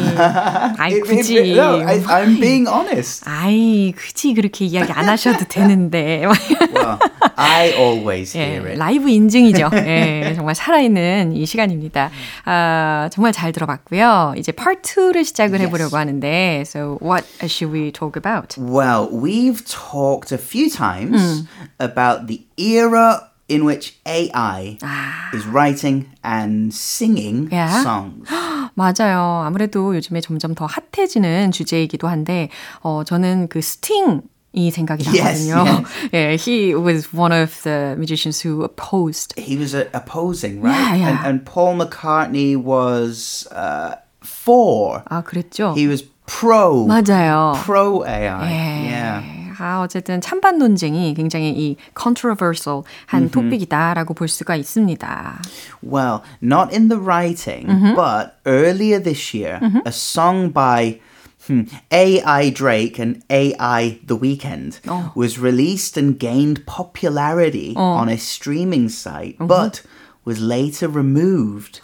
아이 0.78 0.94
It- 0.94 1.04
it- 1.04 1.16
굳이. 1.16 1.54
no, 1.56 1.82
I, 1.86 2.00
I'm 2.02 2.40
being 2.40 2.68
honest. 2.70 3.24
아이, 3.28 3.94
굳이 3.96 4.34
그렇게 4.34 4.66
이야기 4.66 4.92
안 4.92 5.08
하셔도 5.10 5.46
되는데. 5.48 6.26
Well, 6.26 7.00
I 7.36 7.72
always 7.74 8.36
hear 8.38 8.64
예, 8.66 8.72
it. 8.72 8.80
라이브 8.80 9.10
인증이죠. 9.10 9.70
예, 9.74 10.34
정말 10.36 10.56
살아있는 10.56 11.34
이 11.36 11.46
시간입니다. 11.46 12.10
아, 12.46 13.10
정말 13.12 13.32
잘 13.34 13.45
들어봤고요. 13.52 14.34
이제 14.38 14.52
part 14.52 14.82
2를 14.82 15.24
시작을 15.26 15.60
해보려고 15.62 15.98
하는데, 15.98 16.64
so 16.66 16.98
what 17.02 17.26
should 17.44 17.72
we 17.74 17.92
talk 17.92 18.16
about? 18.18 18.60
Well, 18.60 19.10
we've 19.12 19.64
talked 19.66 20.32
a 20.34 20.38
few 20.38 20.70
times 20.70 21.46
about 21.80 22.28
the 22.28 22.46
era 22.58 23.30
in 23.48 23.64
which 23.64 23.94
AI 24.08 24.78
is 25.34 25.46
writing 25.48 26.08
and 26.24 26.74
singing 26.74 27.48
Yeah. 27.52 27.82
songs. 27.84 28.28
맞아요. 28.74 29.44
아무래도 29.46 29.96
요즘에 29.96 30.20
점점 30.22 30.56
더 30.56 30.66
핫해지는 30.66 31.52
주제이기도 31.52 32.08
한데, 32.08 32.50
어, 32.82 33.04
저는 33.06 33.48
그 33.50 33.62
스팅, 33.62 34.22
이 34.55 34.71
생각이 34.73 35.05
Yes, 35.07 35.47
나거든요. 35.49 35.85
예, 36.13 36.35
he 36.37 36.75
was 36.75 37.09
one 37.15 37.31
of 37.33 37.63
the 37.63 37.95
musicians 37.97 38.41
who 38.41 38.65
opposed. 38.65 39.33
He 39.39 39.57
was 39.57 39.75
uh, 39.75 39.89
opposing, 39.95 40.61
right? 40.61 40.75
Yeah, 40.75 40.95
yeah. 40.97 41.09
And, 41.09 41.19
and 41.27 41.45
Paul 41.47 41.77
McCartney 41.79 42.57
was 42.57 43.47
uh, 43.53 43.95
for. 44.21 45.05
아, 45.09 45.23
그랬죠? 45.23 45.75
He 45.77 45.87
was 45.87 46.03
pro. 46.27 46.85
맞아요. 46.87 47.55
Pro 47.65 48.05
AI. 48.05 48.51
예. 48.51 48.91
Yeah. 48.91 49.23
아, 49.61 49.83
어쨌든 49.83 50.23
찬반 50.23 50.57
논쟁이 50.59 51.13
굉장히 51.15 51.51
이 51.51 51.77
controversial 51.95 52.83
한 53.07 53.31
토픽이다라고 53.31 54.15
볼 54.15 54.27
수가 54.27 54.57
있습니다. 54.57 55.43
Well, 55.83 56.23
not 56.41 56.73
in 56.75 56.89
the 56.89 56.99
writing, 56.99 57.67
but 57.95 58.39
earlier 58.47 58.99
this 58.99 59.35
year, 59.35 59.61
a 59.85 59.93
song 59.93 60.49
by 60.51 60.99
hmm, 61.47 61.63
AI 61.91 62.51
Drake 62.51 62.99
and 62.99 63.23
AI 63.31 63.99
The 64.05 64.17
Weeknd 64.17 64.81
was 65.15 65.39
released 65.39 65.97
and 65.97 66.19
gained 66.19 66.67
popularity 66.67 67.75
on 67.77 68.09
a 68.09 68.19
streaming 68.19 68.89
site, 68.89 69.37
but 69.39 69.83
was 70.25 70.41
later 70.41 70.89
removed 70.89 71.81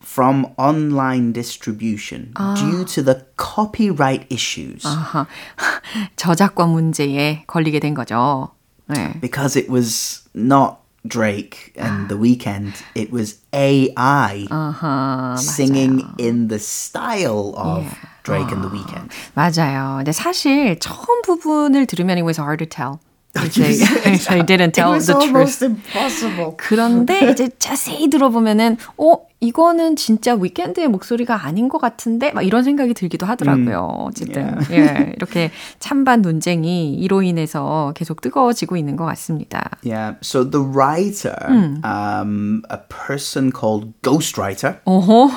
from 0.00 0.52
online 0.56 1.32
distribution 1.32 2.32
due 2.56 2.84
to 2.84 3.02
the 3.02 3.26
copyright 3.36 4.26
issues. 4.30 4.82
아하. 4.84 5.26
저작권 6.16 6.70
문제에 6.70 7.44
걸리게 7.46 7.80
된 7.80 7.94
거죠. 7.94 8.50
네. 8.88 9.20
Because 9.20 9.56
it 9.56 9.68
was 9.70 10.22
not 10.34 10.80
Drake 11.06 11.72
and 11.76 12.08
The 12.08 12.16
Weeknd, 12.16 12.74
it 12.94 13.10
was 13.10 13.38
AI 13.54 14.46
아하, 14.50 15.38
singing 15.38 16.02
in 16.18 16.48
the 16.48 16.58
style 16.58 17.54
of 17.56 17.86
Drake 18.25 18.51
and 18.51 18.67
The 18.67 18.73
Weeknd. 18.73 19.09
맞아요. 19.35 19.97
근데 19.97 20.11
사실 20.11 20.79
처음 20.79 21.21
부분을 21.23 21.85
들으면 21.85 22.17
it 22.17 22.25
was 22.25 22.39
hard 22.39 22.57
to 22.57 22.67
tell. 22.67 22.99
They, 23.35 23.75
they 24.15 24.43
didn't 24.43 24.71
tell 24.71 24.97
the 24.97 25.13
almost 25.13 25.59
truth. 25.59 25.63
impossible. 25.65 26.53
그런데 26.55 27.31
이제 27.31 27.49
자세히 27.59 28.09
들어보면은 28.09 28.77
어 28.97 29.17
이거는 29.41 29.97
진짜 29.97 30.33
위켄드의 30.35 30.87
목소리가 30.87 31.43
아닌 31.45 31.67
것 31.67 31.77
같은데 31.79 32.31
막 32.31 32.43
이런 32.43 32.63
생각이 32.63 32.93
들기도 32.93 33.25
하더라고요. 33.25 34.07
어쨌든 34.07 34.55
예 34.71 35.11
이렇게 35.17 35.51
찬반 35.79 36.21
논쟁이 36.21 36.93
이로 36.93 37.23
인해서 37.23 37.91
계속 37.97 38.21
뜨거워지고 38.21 38.77
있는 38.77 38.95
것 38.95 39.03
같습니다. 39.03 39.69
Yeah. 39.83 40.15
So 40.23 40.49
the 40.49 40.63
writer, 40.63 41.35
um, 41.83 42.63
a 42.71 42.79
person 42.87 43.51
called 43.51 43.91
Ghostwriter, 44.01 44.77
어허 44.85 45.29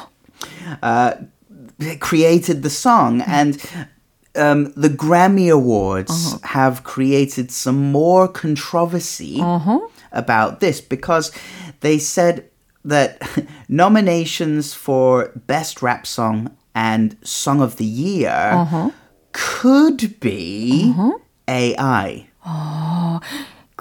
uh, 0.85 1.11
created 2.01 2.63
the 2.63 2.71
song. 2.71 3.21
Mm-hmm. 3.21 3.31
And. 3.31 3.89
Um, 4.37 4.73
the 4.77 4.91
Grammy 4.91 5.51
Awards 5.53 6.35
uh-huh. 6.35 6.49
have 6.49 6.85
created 6.85 7.51
some 7.51 7.91
more 7.91 8.29
controversy 8.29 9.41
uh-huh. 9.41 9.81
about 10.13 10.61
this 10.61 10.81
because 10.81 11.33
they 11.81 11.99
said 11.99 12.49
that 12.85 13.21
nominations 13.69 14.75
for 14.75 15.33
Best 15.47 15.83
Rap 15.83 16.07
Song 16.07 16.57
and 16.75 17.17
Song 17.23 17.61
of 17.61 17.77
the 17.77 17.85
Year 17.85 18.31
uh-huh. 18.31 18.91
could 19.33 20.21
be 20.21 20.95
AI. 21.49 22.27
Oh, 22.51 23.21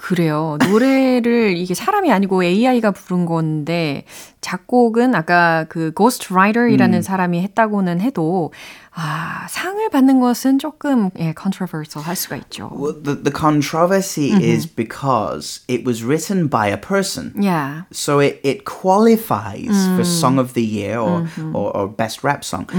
그래요. 0.00 0.58
노래를 0.68 1.56
이게 1.56 1.74
사람이 1.74 2.12
아니고 2.12 2.44
AI가 2.44 2.92
부른 2.92 3.26
건데 3.26 4.04
작곡은 4.40 5.16
아까 5.16 5.66
그 5.68 5.92
Ghost 5.92 6.32
Writer이라는 6.32 7.02
사람이 7.02 7.42
했다고는 7.42 8.00
해도 8.00 8.52
아, 8.94 9.48
상을 9.50 9.90
받는 9.90 10.20
것은 10.20 10.60
조금 10.60 11.10
예, 11.18 11.34
controversial 11.36 12.06
할 12.06 12.14
수가 12.14 12.36
있죠. 12.36 12.70
Well, 12.72 12.94
the, 13.02 13.20
the 13.20 13.32
controversy 13.32 14.30
is 14.40 14.66
because 14.66 15.64
it 15.66 15.84
was 15.84 16.04
written 16.04 16.48
by 16.48 16.68
a 16.68 16.78
person. 16.78 17.32
Yeah. 17.34 17.82
So 17.92 18.20
it, 18.20 18.40
it 18.44 18.64
qualifies 18.64 19.74
for 19.96 20.04
Song 20.04 20.38
of 20.38 20.54
the 20.54 20.64
Year 20.64 21.00
or, 21.00 21.26
or, 21.52 21.76
or 21.76 21.88
Best 21.88 22.22
Rap 22.22 22.44
Song. 22.44 22.70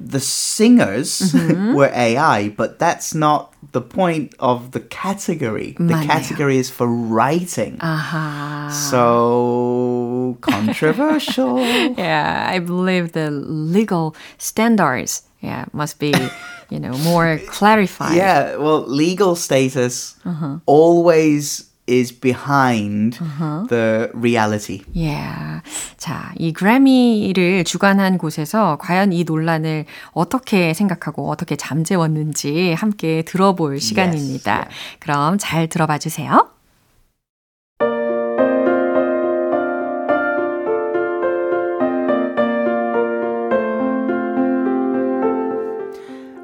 The 0.00 0.18
singers 0.18 1.32
were 1.76 1.90
AI, 1.94 2.48
but 2.48 2.80
that's 2.80 3.14
not 3.14 3.54
the 3.70 3.80
point 3.80 4.34
of 4.40 4.72
the 4.72 4.80
category. 4.80 5.76
The 5.78 5.94
맞네요. 5.94 6.06
category 6.06 6.58
is 6.58 6.70
for 6.70 6.88
writing. 6.88 7.78
아하. 7.78 8.68
So 8.72 10.36
controversial. 10.40 11.60
Yeah, 11.96 12.48
I 12.50 12.58
believe 12.58 13.12
the 13.12 13.30
legal 13.30 14.16
standards 14.38 15.22
yeah, 15.42 15.66
must 15.72 15.98
be, 15.98 16.14
you 16.70 16.78
know, 16.80 16.96
more 16.98 17.38
clarified. 17.46 18.16
yeah, 18.16 18.56
well, 18.56 18.86
legal 18.86 19.34
status 19.36 20.16
always 20.66 21.68
is 21.87 22.11
behind 22.19 23.19
the 23.69 24.09
reality. 24.13 24.81
Yeah. 24.93 25.61
자, 25.97 26.31
이 26.37 26.53
그래미를 26.53 27.63
주관한 27.63 28.17
곳에서 28.17 28.77
과연 28.79 29.13
이 29.13 29.23
논란을 29.23 29.85
어떻게 30.11 30.73
생각하고 30.73 31.29
어떻게 31.29 31.55
잠재웠는지 31.55 32.73
함께 32.73 33.23
들어볼 33.23 33.79
시간입니다. 33.79 34.67
그럼 34.99 35.37
잘 35.39 35.67
들어봐 35.67 35.97
주세요. 35.97 36.49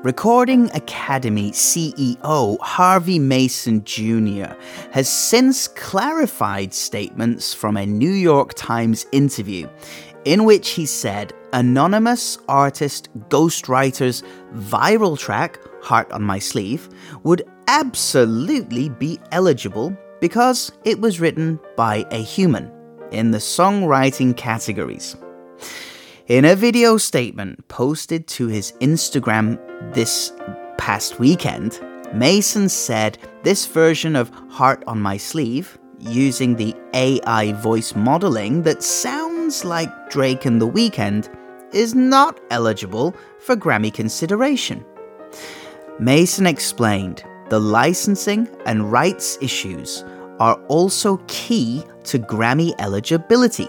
Recording 0.04 0.70
Academy 0.72 1.52
CEO 1.52 2.60
Harvey 2.60 3.20
Mason 3.20 3.86
Jr. 3.86 4.54
has 4.92 5.08
since 5.08 5.70
clarified 5.70 6.74
statements 6.74 7.54
from 7.54 7.78
a 7.78 7.86
New 7.86 8.12
York 8.12 8.54
Times 8.54 9.06
interview 9.14 9.66
in 10.26 10.44
which 10.44 10.72
he 10.72 10.86
said 10.86 11.32
anonymous 11.54 12.38
artist 12.50 13.08
Ghostwriter's 13.30 14.24
viral 14.56 15.18
track, 15.18 15.58
Heart 15.82 16.12
on 16.12 16.22
My 16.22 16.38
Sleeve, 16.38 16.90
would 17.24 17.44
absolutely 17.70 18.90
be 18.90 19.22
eligible 19.32 19.96
because 20.20 20.74
it 20.84 21.00
was 21.00 21.22
written 21.22 21.62
by 21.78 22.06
a 22.12 22.22
human 22.22 22.70
in 23.14 23.32
the 23.32 23.38
songwriting 23.38 24.36
categories. 24.36 25.16
In 26.28 26.46
a 26.46 26.56
video 26.56 26.96
statement 26.96 27.68
posted 27.68 28.28
to 28.28 28.48
his 28.48 28.72
Instagram 28.80 29.60
this 29.94 30.32
past 30.78 31.20
weekend, 31.20 31.82
Mason 32.14 32.70
said 32.70 33.18
this 33.44 33.66
version 33.66 34.16
of 34.16 34.32
Heart 34.50 34.86
on 34.88 35.02
My 35.02 35.18
Sleeve, 35.18 35.78
using 36.00 36.56
the 36.56 36.74
AI 36.94 37.52
voice 37.52 37.94
modeling 37.94 38.62
that 38.62 38.82
sounds 38.82 39.66
like 39.66 40.10
Drake 40.10 40.46
and 40.46 40.62
The 40.62 40.70
Weeknd, 40.70 41.28
is 41.74 41.94
not 41.94 42.40
eligible 42.52 43.14
for 43.40 43.58
Grammy 43.58 43.94
consideration. 43.94 44.86
Mason 46.00 46.48
explained 46.48 47.26
the 47.50 47.60
licensing 47.60 48.48
and 48.66 48.90
rights 48.90 49.38
issues 49.42 50.06
are 50.40 50.56
also 50.70 51.18
key 51.28 51.84
to 52.06 52.18
Grammy 52.18 52.74
eligibility. 52.80 53.68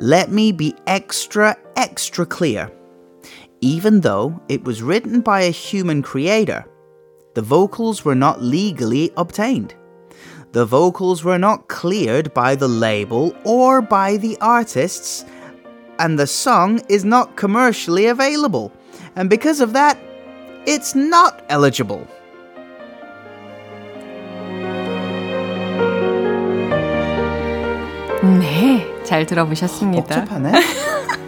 Let 0.00 0.30
me 0.30 0.52
be 0.52 0.76
extra, 0.86 1.56
extra 1.74 2.24
clear. 2.24 2.70
Even 3.60 4.00
though 4.00 4.40
it 4.48 4.62
was 4.62 4.80
written 4.80 5.20
by 5.20 5.42
a 5.42 5.50
human 5.50 6.02
creator, 6.02 6.64
the 7.34 7.42
vocals 7.42 8.04
were 8.04 8.14
not 8.14 8.40
legally 8.40 9.10
obtained. 9.16 9.74
The 10.52 10.64
vocals 10.64 11.24
were 11.24 11.38
not 11.38 11.66
cleared 11.66 12.32
by 12.32 12.54
the 12.54 12.68
label 12.68 13.34
or 13.44 13.82
by 13.82 14.16
the 14.18 14.38
artists, 14.40 15.24
and 15.98 16.16
the 16.16 16.28
song 16.28 16.80
is 16.88 17.04
not 17.04 17.36
commercially 17.36 18.06
available. 18.06 18.72
And 19.16 19.28
because 19.28 19.60
of 19.60 19.72
that, 19.72 19.98
it's 20.64 20.94
not 20.94 21.44
eligible. 21.48 22.06
네, 28.39 28.87
잘 29.03 29.25
들어보셨습니다. 29.25 30.25
복잡하네. 30.25 30.51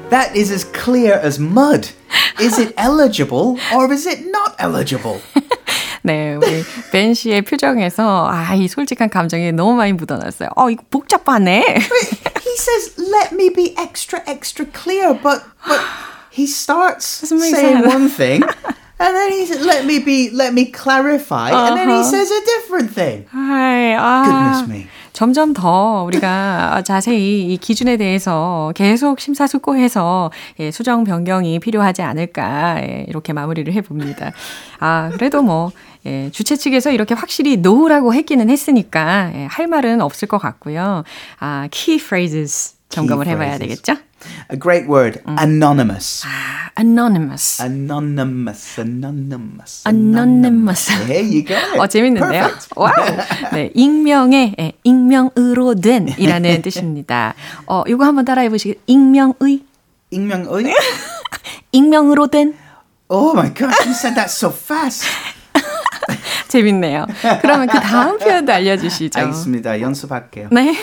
that 0.09 0.35
is 0.35 0.51
as 0.51 0.65
clear 0.71 1.19
as 1.19 1.39
mud. 1.39 1.89
Is 2.39 2.59
it 2.59 2.73
eligible 2.77 3.57
or 3.73 3.91
is 3.91 4.07
it 4.07 4.27
not 4.27 4.55
eligible? 4.59 5.21
네, 6.03 6.35
우리 6.35 6.63
벤 6.91 7.15
씨의 7.15 7.41
표정에서 7.41 8.29
아, 8.29 8.53
이 8.53 8.67
솔직한 8.67 9.09
감정이 9.09 9.51
너무 9.53 9.73
많이 9.73 9.91
묻어났어요. 9.93 10.49
어, 10.55 10.69
이거 10.69 10.83
복잡하네. 10.91 11.63
he 11.65 12.55
says, 12.57 12.93
"Let 12.97 13.33
me 13.33 13.49
be 13.49 13.73
extra, 13.77 14.21
extra 14.27 14.65
clear," 14.65 15.13
but 15.13 15.41
but 15.67 15.81
he 16.31 16.45
starts 16.45 17.05
saying 17.27 17.87
one 17.87 18.07
thing. 18.09 18.43
And 18.97 19.13
then 19.13 19.31
he 19.31 19.45
said, 19.45 19.61
"Let 19.65 19.85
me 19.85 19.99
be, 19.99 20.29
let 20.31 20.53
me 20.53 20.71
clarify," 20.71 21.51
uh-huh. 21.51 21.67
and 21.67 21.75
then 21.75 21.89
he 21.89 22.03
says 22.03 22.31
a 22.31 22.45
different 22.45 22.93
thing. 22.93 23.25
Hi, 23.33 23.97
아, 23.97 24.23
Goodness 24.23 24.67
me. 24.69 24.87
점점 25.20 25.52
더 25.52 26.02
우리가 26.04 26.80
자세히 26.82 27.52
이 27.52 27.58
기준에 27.58 27.98
대해서 27.98 28.72
계속 28.74 29.20
심사숙고해서 29.20 30.30
예, 30.60 30.70
수정 30.70 31.04
변경이 31.04 31.58
필요하지 31.58 32.00
않을까 32.00 32.80
예, 32.80 33.04
이렇게 33.06 33.34
마무리를 33.34 33.70
해봅니다. 33.70 34.32
아 34.78 35.10
그래도 35.12 35.42
뭐 35.42 35.72
예, 36.06 36.30
주최 36.32 36.56
측에서 36.56 36.90
이렇게 36.90 37.12
확실히 37.14 37.58
노라고 37.58 38.14
했기는 38.14 38.48
했으니까 38.48 39.30
예, 39.34 39.44
할 39.44 39.66
말은 39.66 40.00
없을 40.00 40.26
것 40.26 40.38
같고요. 40.38 41.04
아 41.38 41.68
key 41.70 41.98
phrases 41.98 42.76
점검을 42.88 43.26
key 43.26 43.34
해봐야 43.34 43.56
phrases. 43.56 43.82
되겠죠? 43.82 44.02
A 44.52 44.56
great 44.58 44.88
word, 44.88 45.20
음. 45.26 45.36
anonymous. 45.38 46.26
아, 46.26 46.70
anonymous. 46.78 47.62
Anonymous, 47.62 48.80
anonymous. 48.80 49.84
Anonymous. 49.86 50.86
There 51.06 51.24
you 51.24 51.44
go. 51.44 51.56
어, 51.80 51.86
재밌는데요? 51.86 52.50
와우. 52.76 52.94
네, 53.52 53.70
익명의, 53.74 54.54
예, 54.58 54.72
익명으로 54.84 55.74
된 55.76 56.08
이라는 56.18 56.62
뜻입니다. 56.62 57.34
어, 57.66 57.82
이거 57.86 58.04
한번 58.04 58.24
따라해 58.24 58.48
보시겠 58.48 58.78
익명의? 58.86 59.64
익명의? 60.10 60.74
익명으로 61.72 62.26
된? 62.28 62.54
Oh 63.08 63.32
my 63.36 63.52
gosh, 63.52 63.84
you 63.84 63.92
said 63.92 64.14
that 64.14 64.30
so 64.30 64.50
fast. 64.50 65.04
재밌네요. 66.48 67.06
그러면 67.40 67.68
그 67.68 67.78
다음 67.78 68.18
표현도 68.18 68.52
알려주시죠. 68.52 69.18
알겠습니다. 69.20 69.80
연습할게요. 69.80 70.48
네. 70.50 70.76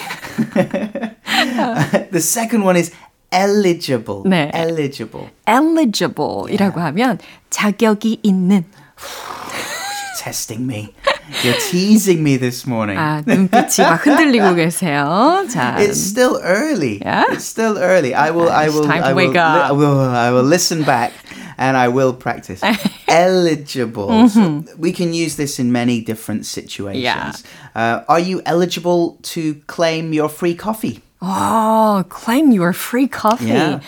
the 2.11 2.21
second 2.21 2.63
one 2.63 2.77
is 2.77 2.91
eligible. 3.32 4.22
네. 4.24 4.50
eligible. 4.54 5.30
eligible이라고 5.46 6.80
yeah. 6.80 6.86
하면 6.86 7.18
자격이 7.50 8.20
있는. 8.22 8.64
You're 8.98 10.18
testing 10.18 10.66
me. 10.66 10.94
You're 11.42 11.58
teasing 11.70 12.22
me 12.22 12.36
this 12.36 12.66
morning. 12.66 12.98
아, 12.98 13.22
눈빛이 13.26 13.86
막 13.86 14.06
흔들리고 14.06 14.54
계세요. 14.54 15.44
자. 15.50 15.76
It's 15.78 15.98
still 15.98 16.38
early. 16.42 17.00
Yeah? 17.02 17.24
It's 17.30 17.44
still 17.44 17.78
early. 17.78 18.14
I 18.14 18.30
will 18.30 18.50
I 18.50 18.68
will 18.68 18.84
time 18.84 19.02
to 19.02 19.08
I 19.08 19.12
will, 19.12 19.28
wake 19.28 19.36
up. 19.36 19.70
I 19.70 19.72
will 19.72 19.98
I 19.98 20.30
will 20.30 20.44
listen 20.44 20.84
back 20.84 21.12
and 21.58 21.76
I 21.76 21.88
will 21.88 22.12
practice. 22.12 22.62
eligible. 23.08 24.08
Mm-hmm. 24.08 24.66
So 24.66 24.76
we 24.78 24.92
can 24.92 25.14
use 25.14 25.36
this 25.36 25.58
in 25.58 25.72
many 25.72 26.00
different 26.00 26.46
situations. 26.46 27.02
Yeah. 27.02 27.32
Uh, 27.74 28.04
are 28.08 28.20
you 28.20 28.42
eligible 28.44 29.18
to 29.34 29.54
claim 29.66 30.12
your 30.12 30.28
free 30.28 30.54
coffee? 30.54 31.00
Oh, 31.24 32.02
claim 32.08 32.50
your 32.50 32.72
free 32.72 33.06
coffee. 33.06 33.46
Yeah. 33.46 33.80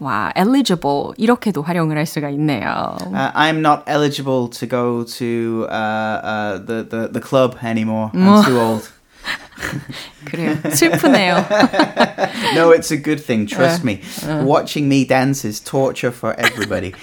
와, 0.00 0.30
eligible 0.36 1.14
이렇게도 1.16 1.62
활용을 1.62 1.96
할 1.96 2.06
수가 2.06 2.30
있네요. 2.30 2.96
Uh, 3.12 3.32
I'm 3.34 3.60
not 3.60 3.82
eligible 3.88 4.48
to 4.50 4.66
go 4.66 5.02
to 5.18 5.66
uh, 5.68 5.74
uh, 5.74 6.58
the, 6.58 6.86
the 6.88 7.08
the 7.12 7.20
club 7.20 7.56
anymore. 7.62 8.10
I'm 8.14 8.44
too 8.44 8.58
old. 8.60 8.88
그래요. 10.26 10.56
슬프네요. 10.70 11.46
no, 12.54 12.70
it's 12.70 12.90
a 12.90 12.96
good 12.96 13.20
thing. 13.20 13.46
Trust 13.46 13.84
me. 13.84 14.02
Watching 14.26 14.88
me 14.88 15.04
dance 15.04 15.44
is 15.44 15.60
torture 15.60 16.10
for 16.10 16.34
everybody. 16.34 16.94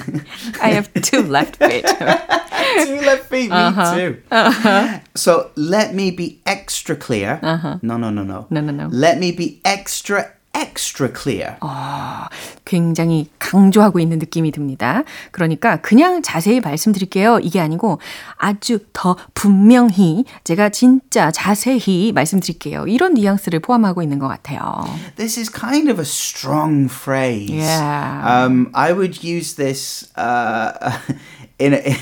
I 0.61 0.69
have 0.71 0.91
two 1.01 1.23
left 1.23 1.57
feet. 1.57 1.85
two 1.85 3.01
left 3.01 3.29
feet. 3.29 3.51
Uh-huh. 3.51 3.95
Me 3.95 4.01
too. 4.01 4.21
Uh-huh. 4.31 4.99
So 5.15 5.51
let 5.55 5.93
me 5.93 6.11
be 6.11 6.41
extra 6.45 6.95
clear. 6.95 7.39
Uh-huh. 7.41 7.79
No, 7.81 7.97
no, 7.97 8.09
no, 8.09 8.23
no. 8.23 8.47
No, 8.49 8.61
no, 8.61 8.71
no. 8.71 8.87
Let 8.91 9.19
me 9.19 9.31
be 9.31 9.61
extra 9.63 10.33
extra 10.58 11.10
clear. 11.14 11.56
아, 11.60 12.28
굉장히 12.64 13.30
강조하고 13.38 13.98
있는 14.00 14.18
느낌이 14.18 14.50
듭니다. 14.50 15.04
그러니까 15.30 15.76
그냥 15.80 16.22
자세히 16.22 16.60
말씀드릴게요. 16.60 17.38
이게 17.42 17.60
아니고 17.60 18.00
아주 18.36 18.80
더 18.92 19.16
분명히 19.34 20.24
제가 20.44 20.68
진짜 20.70 21.30
자세히 21.30 22.12
말씀드릴게요. 22.12 22.86
이런 22.86 23.14
뉘앙스를 23.14 23.60
포함하고 23.60 24.02
있는 24.02 24.18
것 24.18 24.28
같아요. 24.28 24.84
This 25.16 25.38
is 25.38 25.50
kind 25.50 25.90
of 25.90 25.98
a 25.98 26.04
strong 26.04 26.88
phrase. 26.90 27.50
Yeah. 27.50 28.22
Um, 28.24 28.70
I 28.74 28.92
would 28.92 29.22
use 29.22 29.54
this 29.54 30.10
uh, 30.16 30.98
in 31.58 31.74
a, 31.74 31.96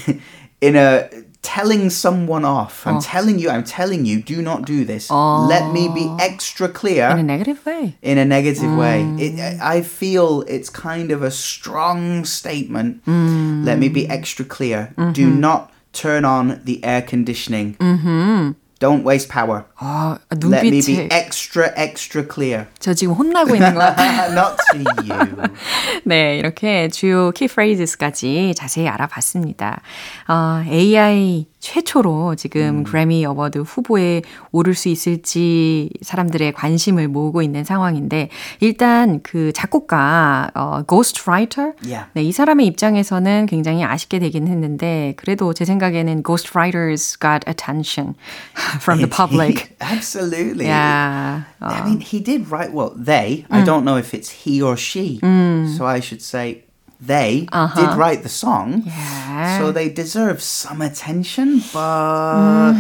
in 0.60 0.76
a 0.76 1.08
telling 1.46 1.90
someone 1.90 2.44
off. 2.44 2.84
I'm 2.84 2.96
oh. 2.96 3.00
telling 3.00 3.38
you, 3.38 3.48
I'm 3.50 3.62
telling 3.62 4.04
you, 4.04 4.20
do 4.20 4.42
not 4.42 4.66
do 4.66 4.84
this. 4.84 5.06
Oh. 5.10 5.46
Let 5.48 5.72
me 5.72 5.86
be 5.86 6.12
extra 6.18 6.68
clear. 6.68 7.08
In 7.10 7.20
a 7.20 7.22
negative 7.22 7.64
way. 7.64 7.96
In 8.02 8.18
a 8.18 8.24
negative 8.24 8.64
mm. 8.64 8.78
way. 8.78 9.24
It, 9.24 9.60
I 9.60 9.82
feel 9.82 10.42
it's 10.48 10.68
kind 10.68 11.12
of 11.12 11.22
a 11.22 11.30
strong 11.30 12.24
statement. 12.24 13.04
Mm. 13.04 13.64
Let 13.64 13.78
me 13.78 13.88
be 13.88 14.08
extra 14.08 14.44
clear. 14.44 14.92
Mm-hmm. 14.96 15.12
Do 15.12 15.30
not 15.30 15.72
turn 15.92 16.24
on 16.24 16.60
the 16.64 16.84
air 16.84 17.00
conditioning. 17.00 17.76
Mm-hmm. 17.76 18.52
Don't 18.80 19.04
waste 19.04 19.28
power. 19.28 19.66
아, 19.78 20.16
눈빛이... 20.30 20.70
Let 20.70 20.76
me 20.76 20.96
be 20.96 21.08
extra, 21.10 21.70
extra 21.76 22.24
clear. 22.26 22.66
저 22.78 22.94
지금 22.94 23.14
혼나고 23.14 23.54
있는 23.54 23.74
것 23.74 23.80
같아요. 23.80 24.32
Not 24.32 24.56
to 24.72 24.84
you. 25.04 25.36
네, 26.04 26.38
이렇게 26.38 26.88
주요 26.88 27.30
키 27.32 27.46
프레이즈까지 27.46 28.54
자세히 28.56 28.88
알아봤습니다. 28.88 29.82
어, 30.28 30.62
AI 30.66 31.46
최초로 31.66 32.36
지금 32.36 32.60
음. 32.60 32.84
그래미 32.84 33.26
어워드 33.26 33.58
후보에 33.58 34.22
오를 34.52 34.74
수 34.74 34.88
있을지 34.88 35.90
사람들의 36.00 36.52
관심을 36.52 37.08
모으고 37.08 37.42
있는 37.42 37.64
상황인데 37.64 38.30
일단 38.60 39.20
그 39.24 39.52
작곡가 39.52 40.50
어, 40.54 40.84
Ghost 40.86 41.22
Writer 41.28 41.72
yeah. 41.84 42.06
네, 42.14 42.22
이 42.22 42.30
사람의 42.30 42.66
입장에서는 42.66 43.46
굉장히 43.46 43.82
아쉽게 43.82 44.20
되긴 44.20 44.46
했는데 44.46 45.14
그래도 45.16 45.52
제 45.52 45.64
생각에는 45.64 46.22
Ghost 46.22 46.52
Writers 46.56 47.18
got 47.18 47.40
attention 47.48 48.14
from 48.80 49.00
the 49.00 49.10
public. 49.10 49.65
Absolutely. 49.80 50.66
Yeah. 50.66 51.44
I 51.60 51.84
mean, 51.88 52.00
he 52.00 52.20
did 52.20 52.50
write 52.50 52.72
well. 52.72 52.90
They. 52.96 53.44
Mm. 53.50 53.56
I 53.56 53.64
don't 53.64 53.84
know 53.84 53.96
if 53.96 54.12
it's 54.14 54.30
he 54.30 54.60
or 54.62 54.76
she. 54.76 55.18
Mm. 55.22 55.76
So 55.76 55.84
I 55.86 56.00
should 56.00 56.22
say 56.22 56.64
they 57.00 57.46
Uh-huh. 57.52 57.80
did 57.80 57.96
write 57.98 58.22
the 58.22 58.28
song. 58.28 58.82
Yeah. 58.86 59.58
So 59.58 59.70
they 59.72 59.88
deserve 59.90 60.40
some 60.42 60.80
attention, 60.80 61.62
but 61.72 62.72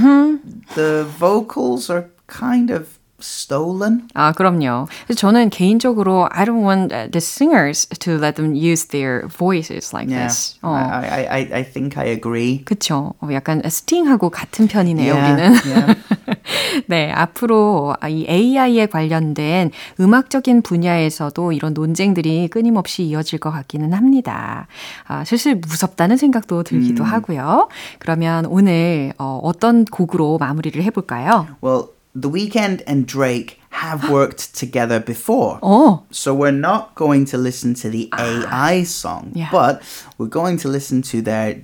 the 0.74 1.04
vocals 1.18 1.90
are 1.90 2.10
kind 2.26 2.70
of 2.70 2.95
stolen. 3.20 4.08
아, 4.14 4.32
그럼요. 4.32 4.88
저는 5.16 5.50
개인적으로 5.50 6.28
I 6.30 6.44
don't 6.44 6.64
want 6.66 6.88
the 6.88 7.18
singers 7.18 7.86
to 8.00 8.14
let 8.14 8.36
them 8.36 8.54
use 8.54 8.88
their 8.88 9.26
voices 9.28 9.92
like 9.94 10.10
Yeah. 10.10 10.26
this. 10.28 10.58
어. 10.62 10.74
I, 10.74 11.26
I, 11.26 11.40
I, 11.52 11.64
think 11.64 11.96
I 11.98 12.08
agree. 12.10 12.62
그쵸. 12.64 13.14
어, 13.20 13.28
약간 13.32 13.62
스팅하고 13.66 14.30
같은 14.30 14.66
편이네요, 14.68 15.14
Yeah, 15.14 15.32
우리는. 15.32 15.54
yeah. 15.66 16.00
네, 16.86 17.10
앞으로 17.12 17.94
이 18.08 18.26
AI에 18.28 18.86
관련된 18.86 19.70
음악적인 19.98 20.62
분야에서도 20.62 21.52
이런 21.52 21.72
논쟁들이 21.74 22.48
끊임없이 22.48 23.02
이어질 23.04 23.38
것 23.38 23.50
같기는 23.50 23.92
합니다. 23.92 24.66
아, 25.06 25.24
슬슬 25.24 25.56
무섭다는 25.56 26.16
생각도 26.16 26.62
들기도 26.62 27.02
하고요. 27.04 27.68
그러면 27.98 28.46
오늘 28.46 29.12
어, 29.18 29.40
어떤 29.42 29.84
곡으로 29.86 30.38
마무리를 30.38 30.80
해볼까요? 30.82 31.46
Well, 31.64 31.86
The 32.18 32.30
Weeknd 32.30 32.82
and 32.86 33.06
Drake 33.06 33.60
have 33.70 34.08
worked 34.18 34.54
together 34.54 34.98
before. 35.00 35.58
어, 35.60 36.02
So 36.10 36.32
we're 36.34 36.50
not 36.50 36.94
going 36.94 37.26
to 37.26 37.36
listen 37.36 37.74
to 37.74 37.90
the 37.90 38.08
ah. 38.12 38.24
AI 38.68 38.84
song, 38.84 39.32
Yeah. 39.34 39.50
but 39.52 39.82
we're 40.16 40.28
going 40.40 40.56
to 40.58 40.68
listen 40.68 41.02
to 41.12 41.20
their 41.20 41.60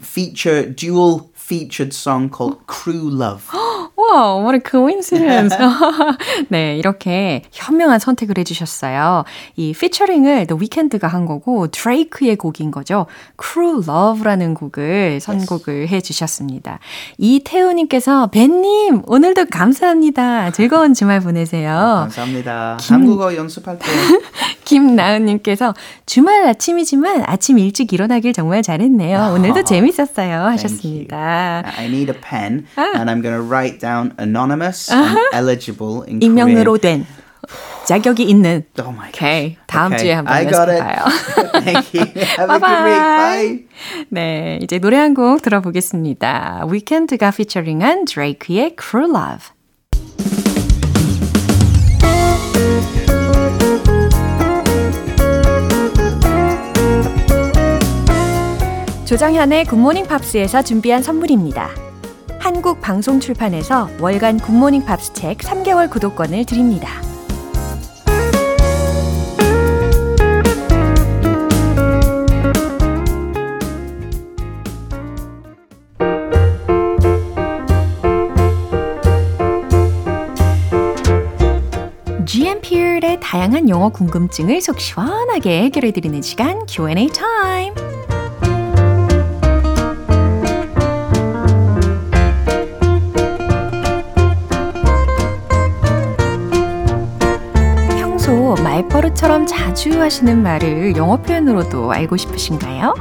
feature 0.00 0.66
dual 0.66 1.30
featured 1.34 1.92
song 1.92 2.28
called 2.28 2.66
Crew 2.66 3.08
Love. 3.08 3.48
what 4.14 4.54
a 4.54 4.60
coincidence. 4.64 5.56
네, 6.48 6.76
이렇게 6.76 7.42
현명한 7.52 7.98
선택을 7.98 8.38
해주셨어요. 8.38 9.24
이 9.56 9.72
피처링을 9.72 10.46
The 10.46 10.58
Weeknd가 10.58 11.08
한 11.08 11.26
거고 11.26 11.68
드레이크의 11.68 12.36
곡인 12.36 12.70
거죠. 12.70 13.06
Crew 13.42 13.82
Love라는 13.86 14.54
곡을 14.54 15.20
선곡을 15.20 15.88
해주셨습니다. 15.88 16.78
이태우님께서 17.18 18.28
벤님 18.28 19.02
오늘도 19.06 19.46
감사합니다. 19.50 20.50
즐거운 20.52 20.94
주말 20.94 21.20
보내세요. 21.20 21.72
감사합니다. 22.02 22.78
한국어 22.80 23.34
연습할게요. 23.34 23.94
김나은님께서 24.64 25.74
주말 26.06 26.46
아침이지만 26.48 27.24
아침 27.26 27.58
일찍 27.58 27.92
일어나길 27.92 28.32
정말 28.32 28.62
잘했네요. 28.62 29.32
오늘도 29.34 29.64
재밌었어요. 29.64 30.42
하셨습니다. 30.44 31.62
I 31.76 31.86
need 31.86 32.10
a 32.10 32.18
pen 32.20 32.66
and 32.78 33.10
I'm 33.10 33.22
going 33.22 33.36
to 33.36 33.42
write 33.42 33.78
down 33.78 34.12
anonymous 34.18 34.92
and 34.92 35.18
eligible 35.34 36.02
in 36.08 36.20
익명으로 36.22 36.78
Korean. 36.78 36.80
된 37.04 37.06
자격이 37.84 38.22
있는 38.22 38.64
Oh 38.80 38.90
my 38.90 39.12
god. 39.12 39.16
오케이. 39.18 39.56
다음 39.66 39.92
Okay, 39.92 39.98
주에 40.04 40.12
한번 40.14 40.34
I 40.34 40.44
got 40.48 40.70
it. 40.70 40.80
연습해봐요. 40.80 41.60
Thank 41.64 41.94
you. 41.94 42.06
Have 42.38 42.50
a 42.50 42.58
good 42.58 42.84
week. 42.84 43.02
Bye. 43.04 43.64
네, 44.08 44.58
이제 44.62 44.78
노래 44.78 44.96
한 44.96 45.12
곡 45.14 45.42
들어보겠습니다. 45.42 46.64
위켄드가 46.70 47.30
피처링한 47.32 48.06
드레이크의 48.06 48.76
Crew 48.80 49.10
Love. 49.14 49.53
조정현의 59.14 59.66
굿모닝 59.66 60.08
팝스에서 60.08 60.62
준비한 60.62 61.00
선물입니다. 61.00 61.70
한국 62.40 62.80
방송 62.80 63.20
출판에서 63.20 63.88
월간 64.00 64.40
굿모닝 64.40 64.84
팝스 64.84 65.12
책 65.12 65.38
3개월 65.38 65.88
구독권을 65.88 66.44
드립니다. 66.44 66.88
다양한 83.20 83.68
영어 83.68 83.88
궁금증을 83.88 84.60
속 84.60 84.78
시원하게 84.78 85.64
해결해 85.64 85.90
드리는 85.90 86.22
시간 86.22 86.66
Q&A 86.66 87.08
타임. 87.08 87.83
말버릇처럼 99.14 99.46
자주 99.46 100.00
하시는 100.00 100.42
말을 100.42 100.96
영어 100.96 101.20
표현으로도 101.20 101.92
알고 101.92 102.16
싶으신가요? 102.16 102.94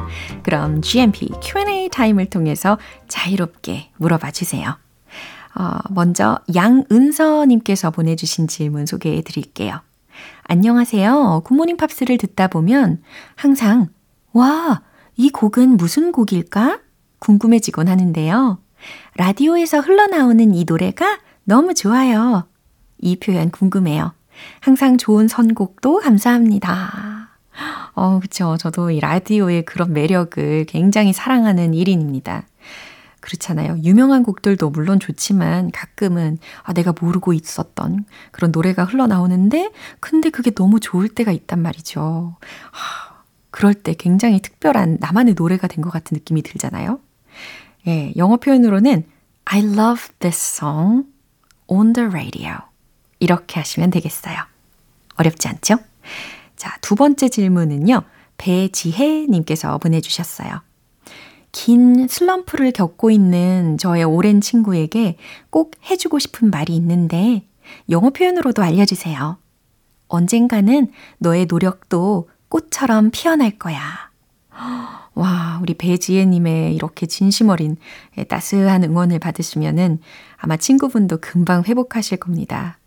그럼 0.44 0.82
GMP 0.82 1.30
Q&A 1.42 1.90
타임을 1.90 2.28
통해서 2.28 2.78
자유롭게 3.08 3.92
물어봐 3.98 4.32
주세요. 4.32 4.78
어, 5.56 5.78
먼저 5.90 6.40
양은서님께서 6.54 7.92
보내주신 7.92 8.48
질문 8.48 8.86
소개해 8.86 9.22
드릴게요. 9.22 9.82
안녕하세요. 10.44 11.42
굿모닝 11.46 11.78
팝스를 11.78 12.18
듣다 12.18 12.48
보면 12.48 13.02
항상 13.36 13.88
와, 14.32 14.82
이 15.16 15.30
곡은 15.30 15.78
무슨 15.78 16.12
곡일까? 16.12 16.80
궁금해지곤 17.20 17.88
하는데요. 17.88 18.60
라디오에서 19.16 19.80
흘러나오는 19.80 20.54
이 20.54 20.64
노래가 20.66 21.20
너무 21.44 21.74
좋아요. 21.74 22.48
이 23.00 23.16
표현 23.18 23.52
궁금해요. 23.52 24.14
항상 24.60 24.98
좋은 24.98 25.28
선곡도 25.28 26.00
감사합니다. 26.00 27.30
어, 27.96 28.20
그쵸. 28.20 28.58
저도 28.58 28.92
이 28.92 29.00
라디오의 29.00 29.66
그런 29.66 29.94
매력을 29.94 30.66
굉장히 30.66 31.14
사랑하는 31.14 31.72
1인입니다. 31.72 32.44
그렇잖아요. 33.20 33.78
유명한 33.84 34.24
곡들도 34.24 34.70
물론 34.72 35.00
좋지만 35.00 35.72
가끔은 35.72 36.40
아, 36.64 36.74
내가 36.74 36.94
모르고 37.00 37.32
있었던 37.34 38.06
그런 38.32 38.52
노래가 38.52 38.84
흘러나오는데 38.84 39.72
근데 40.02 40.30
그게 40.30 40.52
너무 40.52 40.80
좋을 40.82 41.08
때가 41.08 41.32
있단 41.32 41.62
말이죠. 41.62 42.36
하, 42.72 43.14
그럴 43.50 43.74
때 43.76 43.94
굉장히 43.94 44.42
특별한 44.42 44.98
나만의 45.00 45.36
노래가 45.36 45.68
된 45.68 45.84
것 45.84 45.90
같은 45.90 46.16
느낌이 46.16 46.42
들잖아요. 46.42 47.00
예, 47.88 48.14
영어 48.18 48.38
표현으로는 48.38 49.06
I 49.46 49.60
love 49.62 50.08
this 50.20 50.58
song 50.58 51.06
on 51.68 51.94
the 51.94 52.10
radio. 52.10 52.73
이렇게 53.24 53.58
하시면 53.62 53.90
되겠어요. 53.90 54.36
어렵지 55.16 55.48
않죠? 55.48 55.78
자, 56.58 56.78
두 56.82 56.96
번째 56.96 57.30
질문은요. 57.30 58.02
배지혜님께서 58.38 59.78
보내주셨어요. 59.78 60.62
긴 61.54 62.08
슬럼프를 62.10 62.72
겪고 62.74 63.12
있는 63.12 63.78
저의 63.78 64.04
오랜 64.04 64.42
친구에게 64.42 65.18
꼭 65.50 65.72
해주고 65.90 66.20
싶은 66.20 66.50
말이 66.50 66.76
있는데 66.76 67.48
영어 67.90 68.10
표현으로도 68.10 68.62
알려주세요. 68.62 69.38
언젠가는 70.10 70.92
너의 71.20 71.46
노력도 71.46 72.30
꽃처럼 72.50 73.12
피어날 73.12 73.58
거야. 73.58 73.80
와, 75.16 75.60
우리 75.62 75.76
배지혜님의 75.76 76.76
이렇게 76.76 77.06
진심 77.06 77.50
어린 77.50 77.78
따스한 78.28 78.84
응원을 78.84 79.20
받으시면은 79.20 80.00
아마 80.38 80.58
친구분도 80.58 81.20
금방 81.22 81.64
회복하실 81.64 82.18
겁니다. 82.18 82.80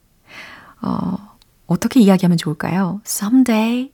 어, 0.82 1.16
어떻게 1.66 2.00
이야기하면 2.00 2.38
좋을까요? 2.38 3.00
Someday 3.06 3.92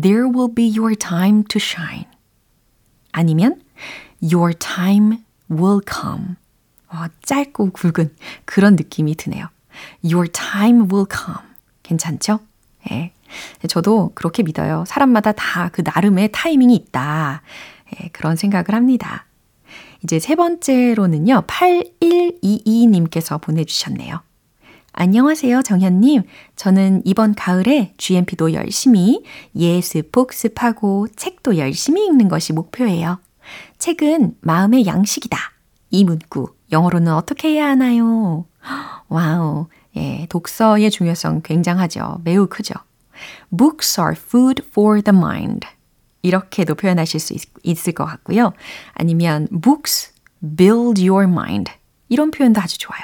there 0.00 0.24
will 0.28 0.52
be 0.54 0.72
your 0.76 0.94
time 0.96 1.44
to 1.48 1.58
shine. 1.60 2.06
아니면 3.12 3.60
Your 4.20 4.52
time 4.54 5.18
will 5.50 5.80
come. 5.88 6.36
어, 6.90 7.04
짧고 7.22 7.70
굵은 7.70 8.14
그런 8.44 8.74
느낌이 8.76 9.14
드네요. 9.14 9.48
Your 10.02 10.28
time 10.28 10.88
will 10.92 11.06
come. 11.10 11.46
괜찮죠? 11.82 12.40
예. 12.90 13.12
저도 13.68 14.12
그렇게 14.14 14.42
믿어요. 14.42 14.84
사람마다 14.86 15.32
다 15.32 15.68
그 15.72 15.82
나름의 15.84 16.30
타이밍이 16.32 16.74
있다. 16.74 17.42
예, 17.94 18.08
그런 18.08 18.36
생각을 18.36 18.74
합니다. 18.74 19.26
이제 20.02 20.18
세 20.18 20.34
번째로는요, 20.34 21.42
8122님께서 21.46 23.40
보내주셨네요. 23.40 24.20
안녕하세요, 25.00 25.62
정현님. 25.62 26.24
저는 26.56 27.02
이번 27.04 27.36
가을에 27.36 27.94
GMP도 27.98 28.52
열심히 28.52 29.22
예습, 29.54 30.10
복습하고 30.10 31.06
책도 31.14 31.56
열심히 31.56 32.04
읽는 32.04 32.26
것이 32.26 32.52
목표예요. 32.52 33.20
책은 33.78 34.34
마음의 34.40 34.86
양식이다. 34.86 35.38
이 35.90 36.02
문구, 36.02 36.52
영어로는 36.72 37.12
어떻게 37.12 37.50
해야 37.50 37.68
하나요? 37.68 38.46
와우. 39.06 39.68
예, 39.96 40.26
독서의 40.30 40.90
중요성 40.90 41.42
굉장하죠. 41.42 42.22
매우 42.24 42.48
크죠. 42.48 42.74
Books 43.56 44.00
are 44.00 44.16
food 44.16 44.64
for 44.66 45.00
the 45.00 45.16
mind. 45.16 45.64
이렇게도 46.22 46.74
표현하실 46.74 47.20
수 47.20 47.34
있, 47.34 47.42
있을 47.62 47.92
것 47.92 48.04
같고요. 48.04 48.52
아니면 48.94 49.46
books 49.62 50.12
build 50.56 51.08
your 51.08 51.30
mind. 51.30 51.70
이런 52.08 52.32
표현도 52.32 52.60
아주 52.60 52.78
좋아요. 52.78 53.02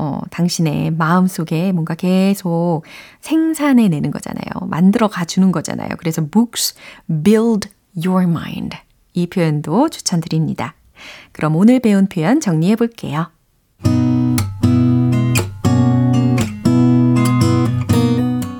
어, 0.00 0.20
당신의 0.30 0.92
마음 0.92 1.26
속에 1.26 1.72
뭔가 1.72 1.96
계속 1.96 2.82
생산해 3.20 3.88
내는 3.88 4.12
거잖아요. 4.12 4.68
만들어 4.68 5.08
가주는 5.08 5.50
거잖아요. 5.50 5.88
그래서 5.98 6.24
books 6.24 6.76
build 7.24 7.68
your 7.96 8.22
mind. 8.22 8.76
이 9.14 9.26
표현도 9.26 9.88
추천드립니다. 9.88 10.74
그럼 11.32 11.56
오늘 11.56 11.80
배운 11.80 12.06
표현 12.06 12.38
정리해 12.38 12.76
볼게요. 12.76 13.32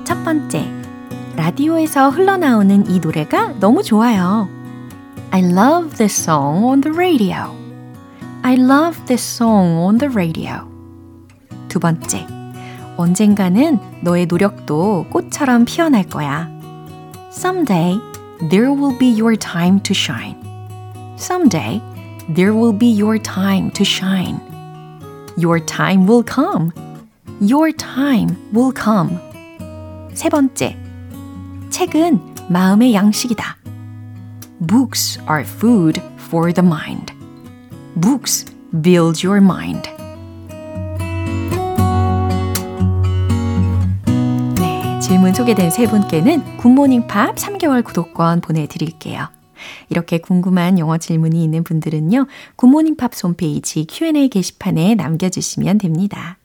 첫 0.03 0.23
번째, 0.25 0.65
라디오에서 1.37 2.09
흘러나오는 2.09 2.85
이 2.91 2.99
노래가 2.99 3.57
너무 3.61 3.81
좋아요. 3.81 4.49
I 5.31 5.41
love 5.41 5.95
this 5.95 6.21
song 6.21 6.65
on 6.65 6.81
the 6.81 6.93
radio. 6.93 7.55
I 8.41 8.55
love 8.55 8.99
this 9.05 9.23
song 9.23 9.77
on 9.77 9.97
the 9.99 10.13
radio. 10.13 10.68
두 11.69 11.79
번째, 11.79 12.27
언젠가는 12.97 13.79
너의 14.01 14.25
노력도 14.25 15.05
꽃처럼 15.09 15.63
피어날 15.63 16.03
거야. 16.03 16.49
Someday, 17.31 17.99
there 18.49 18.71
will 18.71 18.97
be 18.97 19.09
your 19.09 19.37
time 19.37 19.79
to 19.83 19.93
shine. 19.93 20.35
Someday, 21.15 21.81
there 22.33 22.53
will 22.53 22.77
be 22.77 22.91
your 22.91 23.21
time 23.21 23.71
to 23.71 23.83
shine. 23.85 24.39
Your 25.37 25.63
time 25.65 26.05
will 26.05 26.25
come. 26.25 26.71
Your 27.39 27.71
time 27.71 28.35
will 28.53 28.73
come. 28.75 29.17
세 30.13 30.27
번째, 30.27 30.77
책은 31.69 32.19
마음의 32.49 32.93
양식이다. 32.93 33.57
Books 34.59 35.21
are 35.29 35.43
food 35.43 36.01
for 36.17 36.51
the 36.51 36.65
mind. 36.65 37.13
Books 37.95 38.45
build 38.81 39.25
your 39.25 39.39
mind. 39.41 39.98
질문 45.09 45.33
소개된 45.33 45.71
세 45.71 45.87
분께는 45.87 46.57
굿모닝 46.57 47.07
팝 47.07 47.33
3개월 47.35 47.83
구독권 47.83 48.41
보내드릴게요. 48.41 49.27
이렇게 49.89 50.19
궁금한 50.19 50.77
영어 50.77 50.99
질문이 50.99 51.43
있는 51.43 51.63
분들은요, 51.63 52.27
굿모닝 52.55 52.95
팝 52.95 53.11
홈페이지 53.23 53.87
Q&A 53.89 54.29
게시판에 54.29 54.93
남겨주시면 54.93 55.79
됩니다. 55.79 56.37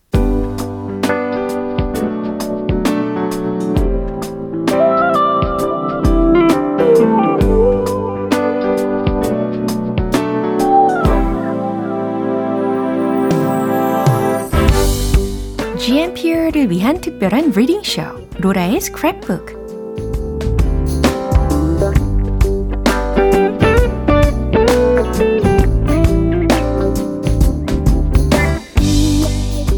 GMP를 15.79 16.71
위한 16.71 16.99
특별한 16.99 17.51
reading 17.51 17.83
쇼, 17.83 18.24
로라의 18.39 18.79
스크랩북. 18.81 19.65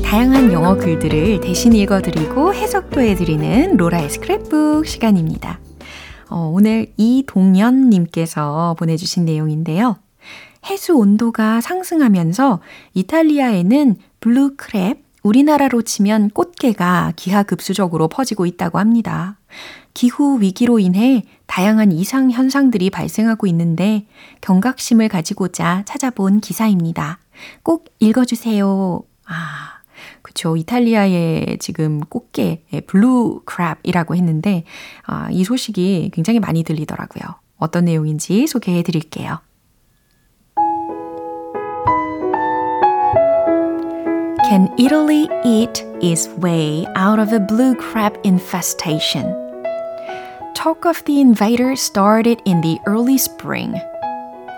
다양한 0.02 0.52
영어 0.52 0.76
글들을 0.76 1.40
대신 1.40 1.74
읽어드리고 1.74 2.54
해석도 2.54 3.02
해드리는 3.02 3.76
로라의 3.76 4.08
스크랩북 4.08 4.86
시간입니다. 4.86 5.60
어, 6.30 6.50
오늘 6.52 6.92
이동연님께서 6.96 8.74
보내주신 8.78 9.26
내용인데요. 9.26 9.96
해수 10.68 10.96
온도가 10.96 11.60
상승하면서 11.60 12.60
이탈리아에는 12.94 13.96
blue 14.20 14.56
crab, 14.56 15.05
우리나라로 15.26 15.82
치면 15.82 16.30
꽃게가 16.30 17.14
기하급수적으로 17.16 18.06
퍼지고 18.06 18.46
있다고 18.46 18.78
합니다. 18.78 19.38
기후 19.92 20.40
위기로 20.40 20.78
인해 20.78 21.24
다양한 21.46 21.90
이상 21.90 22.30
현상들이 22.30 22.90
발생하고 22.90 23.48
있는데 23.48 24.06
경각심을 24.40 25.08
가지고자 25.08 25.82
찾아본 25.84 26.40
기사입니다. 26.40 27.18
꼭 27.64 27.92
읽어주세요. 27.98 29.02
아, 29.26 29.34
그쵸. 30.22 30.56
이탈리아의 30.56 31.58
지금 31.58 32.00
꽃게, 32.00 32.62
blue 32.86 33.42
crab이라고 33.46 34.14
했는데, 34.14 34.62
아, 35.06 35.28
이 35.32 35.42
소식이 35.42 36.12
굉장히 36.14 36.38
많이 36.38 36.62
들리더라고요. 36.62 37.24
어떤 37.56 37.86
내용인지 37.86 38.46
소개해 38.46 38.84
드릴게요. 38.84 39.40
Can 44.48 44.72
Italy 44.78 45.28
eat 45.44 45.82
its 46.00 46.28
way 46.28 46.86
out 46.94 47.18
of 47.18 47.32
a 47.32 47.40
blue 47.40 47.74
crab 47.74 48.16
infestation? 48.22 49.26
Talk 50.54 50.84
of 50.86 51.04
the 51.04 51.20
invader 51.20 51.74
started 51.74 52.40
in 52.44 52.60
the 52.60 52.78
early 52.86 53.18
spring. 53.18 53.74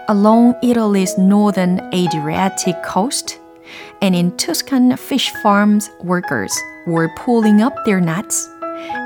Along 0.09 0.55
Italy's 0.63 1.17
northern 1.17 1.81
Adriatic 1.95 2.83
coast, 2.83 3.39
and 4.03 4.15
in 4.15 4.37
Tuscan 4.37 4.95
fish 4.99 5.31
farms, 5.43 5.89
workers 6.05 6.55
were 6.87 7.09
pulling 7.17 7.63
up 7.63 7.75
their 7.87 7.99
nets 7.99 8.47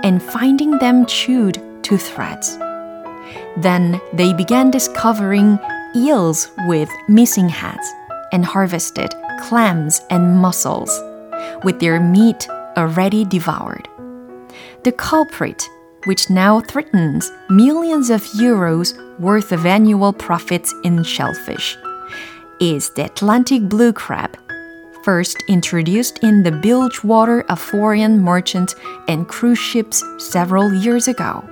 and 0.03 0.21
finding 0.21 0.79
them 0.79 1.07
chewed 1.07 1.63
to 1.85 1.97
threads. 1.97 2.59
Then 3.57 4.01
they 4.13 4.33
began 4.33 4.73
discovering 4.73 5.61
eels 5.95 6.51
with 6.67 6.91
missing 7.07 7.49
heads 7.49 7.87
and 8.33 8.45
harvested 8.45 9.15
clams 9.43 10.01
and 10.11 10.37
mussels, 10.39 10.91
with 11.65 11.81
their 11.81 12.01
meat 12.01 12.49
already 12.77 13.25
devoured. 13.25 13.89
The 14.85 14.93
culprit, 14.93 15.63
which 16.05 16.31
now 16.31 16.61
threatens 16.61 17.31
millions 17.51 18.11
of 18.11 18.23
euros 18.39 18.95
worth 19.19 19.53
of 19.53 19.67
annual 19.67 20.13
profits 20.13 20.73
in 20.85 21.03
shellfish, 21.03 21.77
is 22.61 22.91
the 22.91 23.05
Atlantic 23.05 23.69
blue 23.69 23.93
crab, 23.93 24.39
first 25.03 25.43
introduced 25.49 26.19
in 26.23 26.45
the 26.45 26.53
bilge 26.53 27.03
water 27.03 27.43
of 27.49 27.61
foreign 27.61 28.21
merchant 28.21 28.75
and 29.09 29.29
cruise 29.29 29.59
ships 29.59 30.05
several 30.19 30.73
years 30.73 31.09
ago. 31.09 31.45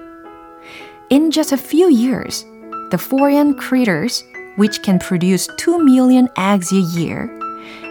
In 1.11 1.31
just 1.33 1.51
a 1.51 1.57
few 1.57 1.91
years, 1.91 2.45
the 2.91 2.99
foreign 2.99 3.55
critters, 3.55 4.23
which 4.57 4.83
can 4.83 4.99
produce 5.01 5.49
2 5.59 5.83
million 5.85 6.29
eggs 6.37 6.71
a 6.73 6.81
year, 6.97 7.40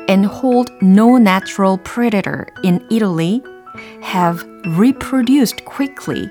and 0.08 0.26
hold 0.26 0.70
no 0.82 1.16
natural 1.16 1.78
predator 1.78 2.48
in 2.62 2.84
Italy 2.90 3.42
have 4.02 4.44
reproduced 4.76 5.64
quickly, 5.64 6.30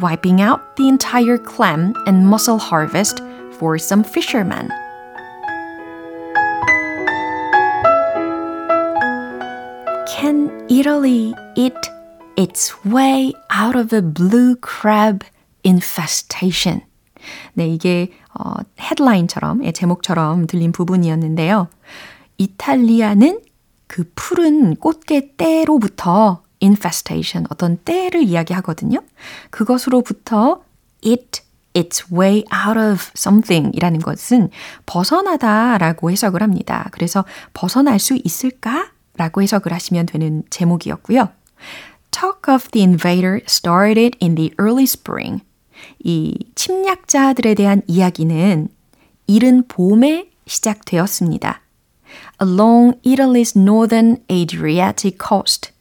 wiping 0.00 0.40
out 0.40 0.76
the 0.76 0.88
entire 0.88 1.38
clam 1.38 1.94
and 2.06 2.26
mussel 2.28 2.58
harvest 2.58 3.20
for 3.52 3.78
some 3.78 4.04
fishermen. 4.04 4.68
Can 10.06 10.50
Italy 10.68 11.34
eat 11.56 11.76
its 12.36 12.84
way 12.84 13.32
out 13.50 13.76
of 13.76 13.90
the 13.90 14.02
blue 14.02 14.56
crab 14.56 15.24
infestation? 15.64 16.82
네, 17.54 17.68
이게 17.68 18.12
어, 18.38 18.54
헤드라인처럼, 18.80 19.64
예, 19.64 19.72
제목처럼 19.72 20.46
들린 20.46 20.72
부분이었는데요. 20.72 21.68
이탈리아는 22.39 23.41
그 23.85 24.09
푸른 24.15 24.75
꽃게 24.75 25.35
떼로부터 25.37 26.41
infestation, 26.61 27.45
어떤 27.49 27.77
때를 27.77 28.23
이야기하거든요. 28.23 29.01
그것으로부터 29.51 30.63
it 31.05 31.41
its 31.73 32.05
way 32.11 32.43
out 32.53 32.79
of 32.79 33.11
something 33.15 33.75
이라는 33.75 33.99
것은 33.99 34.49
벗어나다 34.85 35.77
라고 35.77 36.09
해석을 36.09 36.41
합니다. 36.41 36.89
그래서 36.91 37.25
벗어날 37.53 37.99
수 37.99 38.19
있을까? 38.23 38.91
라고 39.15 39.41
해석을 39.41 39.73
하시면 39.73 40.05
되는 40.07 40.43
제목이었고요. 40.49 41.29
Talk 42.11 42.53
of 42.53 42.69
the 42.71 42.85
invader 42.85 43.41
started 43.47 44.17
in 44.21 44.35
the 44.35 44.51
early 44.59 44.83
spring. 44.83 45.43
이 46.03 46.35
침략자들에 46.55 47.53
대한 47.53 47.81
이야기는 47.87 48.69
이른 49.27 49.67
봄에 49.67 50.29
시작되었습니다. 50.47 51.61
Along 52.41 52.99
Italy's 53.03 53.57
northern 53.57 54.23
Adriatic 54.31 55.17
coast. 55.19 55.71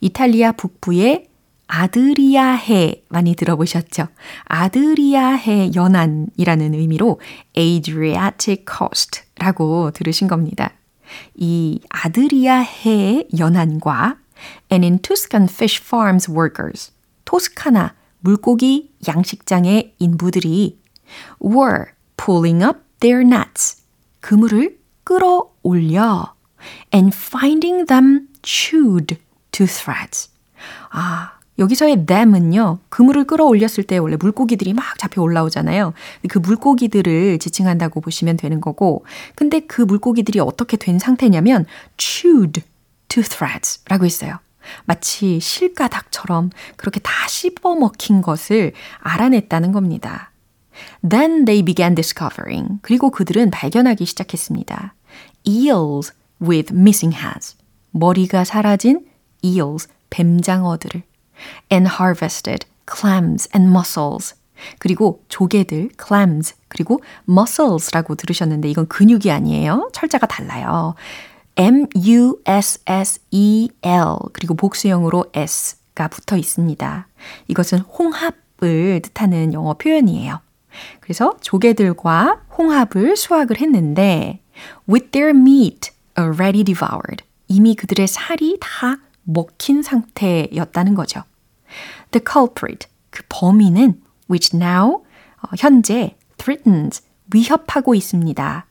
이탈리아 0.00 0.52
북부의 0.52 1.28
아드리아해 1.66 3.04
많이 3.08 3.34
들어보셨죠? 3.34 4.08
아드리아해 4.44 5.70
연안이라는 5.74 6.74
의미로 6.74 7.18
Adriatic 7.56 8.66
coast라고 8.66 9.90
들으신 9.92 10.28
겁니다. 10.28 10.74
이 11.34 11.80
아드리아해 11.88 13.28
연안과 13.38 14.18
and 14.70 14.84
in 14.84 14.98
Tuscan 14.98 15.48
fish 15.48 15.80
farms 15.82 16.30
workers 16.30 16.92
토스카나 17.24 17.94
물고기 18.20 18.92
양식장의 19.08 19.94
인부들이 19.98 20.78
were 21.42 21.86
pulling 22.16 22.62
up 22.62 22.80
their 23.00 23.26
nets 23.26 23.82
그물을 24.20 24.81
끌어올려 25.04 26.34
and 26.94 27.16
finding 27.16 27.86
them 27.86 28.28
chewed 28.42 29.16
to 29.52 29.66
threads. 29.66 30.30
아, 30.90 31.32
여기서의 31.58 32.06
them은요, 32.06 32.78
그물을 32.88 33.24
끌어올렸을 33.24 33.84
때 33.84 33.98
원래 33.98 34.16
물고기들이 34.16 34.72
막 34.72 34.98
잡혀 34.98 35.22
올라오잖아요. 35.22 35.92
그 36.28 36.38
물고기들을 36.38 37.38
지칭한다고 37.38 38.00
보시면 38.00 38.36
되는 38.36 38.60
거고, 38.60 39.04
근데 39.34 39.60
그 39.60 39.82
물고기들이 39.82 40.40
어떻게 40.40 40.76
된 40.76 40.98
상태냐면, 40.98 41.66
chewed 41.98 42.62
to 43.08 43.22
threads 43.22 43.80
라고 43.88 44.04
했어요. 44.04 44.38
마치 44.84 45.40
실가닥처럼 45.40 46.50
그렇게 46.76 47.00
다 47.00 47.12
씹어 47.28 47.74
먹힌 47.76 48.22
것을 48.22 48.72
알아냈다는 49.00 49.72
겁니다. 49.72 50.31
Then 51.08 51.44
they 51.44 51.62
began 51.62 51.94
discovering. 51.94 52.78
그리고 52.82 53.10
그들은 53.10 53.50
발견하기 53.50 54.04
시작했습니다. 54.04 54.94
Eels 55.44 56.12
with 56.40 56.72
missing 56.74 57.16
heads. 57.16 57.56
머리가 57.90 58.44
사라진 58.44 59.06
eels, 59.42 59.88
뱀장어들을. 60.10 61.02
And 61.70 61.90
harvested 62.00 62.66
clams 62.90 63.48
and 63.54 63.70
mussels. 63.70 64.34
그리고 64.78 65.22
조개들, 65.28 65.90
clams, 66.02 66.54
그리고 66.68 67.00
mussels라고 67.28 68.14
들으셨는데 68.14 68.70
이건 68.70 68.86
근육이 68.86 69.30
아니에요. 69.30 69.90
철자가 69.92 70.26
달라요. 70.26 70.94
M-U-S-S-E-L 71.56 72.36
그리고 74.32 74.54
복수형으로 74.54 75.26
S가 75.34 76.08
붙어 76.08 76.36
있습니다. 76.36 77.08
이것은 77.48 77.80
홍합을 77.80 79.02
뜻하는 79.02 79.52
영어 79.52 79.74
표현이에요. 79.74 80.40
그래서 81.00 81.36
조개들과 81.40 82.42
홍합을 82.56 83.16
수확을 83.16 83.60
했는데 83.60 84.40
with 84.88 85.10
their 85.10 85.36
meat 85.36 85.90
already 86.18 86.64
devoured 86.64 87.24
이미 87.48 87.74
그들의 87.74 88.06
살이 88.06 88.58
다 88.60 88.98
먹힌 89.24 89.82
상태였다는 89.82 90.94
거죠. 90.94 91.22
The 92.10 92.24
culprit 92.24 92.88
그 93.10 93.22
범인은 93.28 94.00
which 94.30 94.56
now 94.56 95.02
현재 95.58 96.16
threatens 96.38 97.02
위협하고 97.32 97.94
있습니다. 97.94 98.66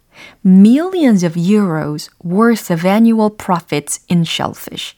millions 0.45 1.25
of 1.25 1.35
euros 1.35 2.09
worth 2.23 2.71
of 2.71 2.87
annual 2.87 3.29
profits 3.35 4.03
in 4.11 4.23
shellfish. 4.23 4.95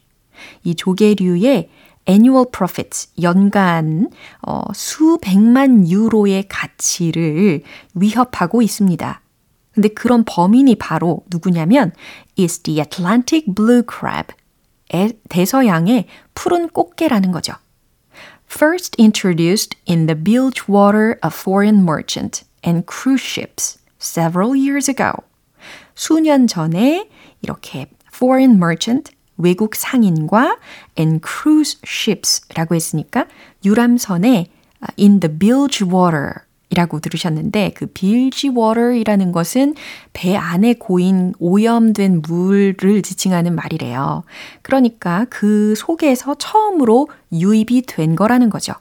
이 0.64 0.76
조개류의 0.76 1.70
annual 2.08 2.46
profits, 2.52 3.10
연간 3.22 4.10
어, 4.42 4.62
수백만 4.74 5.88
유로의 5.90 6.48
가치를 6.48 7.64
위협하고 7.94 8.62
있습니다. 8.62 9.22
근데 9.74 9.88
그런 9.90 10.24
범인이 10.24 10.76
바로 10.76 11.24
누구냐면 11.32 11.92
is 12.38 12.60
the 12.60 12.80
Atlantic 12.80 13.54
blue 13.54 13.84
crab. 13.84 14.34
대서양의 15.30 16.06
푸른 16.36 16.70
꽃게라는 16.70 17.32
거죠. 17.32 17.54
First 18.48 18.96
introduced 19.02 19.76
in 19.90 20.06
the 20.06 20.16
bilge 20.16 20.66
water 20.70 21.18
of 21.24 21.34
foreign 21.34 21.82
merchant 21.82 22.44
and 22.64 22.86
cruise 22.86 23.24
ships. 23.24 23.84
several 24.04 24.56
years 24.56 24.90
ago. 24.90 25.12
수년 25.96 26.48
전에 26.48 27.10
이렇게 27.42 27.88
foreign 28.14 28.58
merchant, 28.58 29.12
외국 29.38 29.76
상인과 29.76 30.58
and 30.98 31.22
cruise 31.26 31.80
ships라고 31.86 32.76
했으니까 32.76 33.26
유람선에 33.66 34.52
in 35.00 35.20
the 35.20 35.38
bilge 35.38 35.88
water 35.88 36.34
이라고 36.70 37.00
들으셨는데 37.00 37.74
그 37.76 37.86
bilge 37.86 38.50
water이라는 38.50 39.32
것은 39.32 39.76
배 40.12 40.36
안에 40.36 40.74
고인 40.74 41.34
오염된 41.38 42.24
물을 42.24 43.02
지칭하는 43.04 43.54
말이래요. 43.56 44.24
그러니까 44.64 45.28
그 45.30 45.76
속에서 45.78 46.36
처음으로 46.36 47.10
유입이 47.32 47.84
된 47.86 48.16
거라는 48.16 48.50
거죠. 48.50 48.74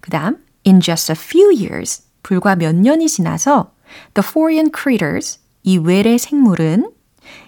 그 0.00 0.10
다음 0.10 0.38
in 0.64 0.80
just 0.80 1.10
a 1.10 1.16
few 1.18 1.52
years 1.52 2.02
불과 2.22 2.54
몇 2.54 2.76
년이 2.76 3.08
지나서 3.08 3.72
The 4.14 4.24
foreign 4.26 4.70
critters, 4.72 5.40
이 5.62 5.78
외래 5.78 6.16
생물은 6.16 6.90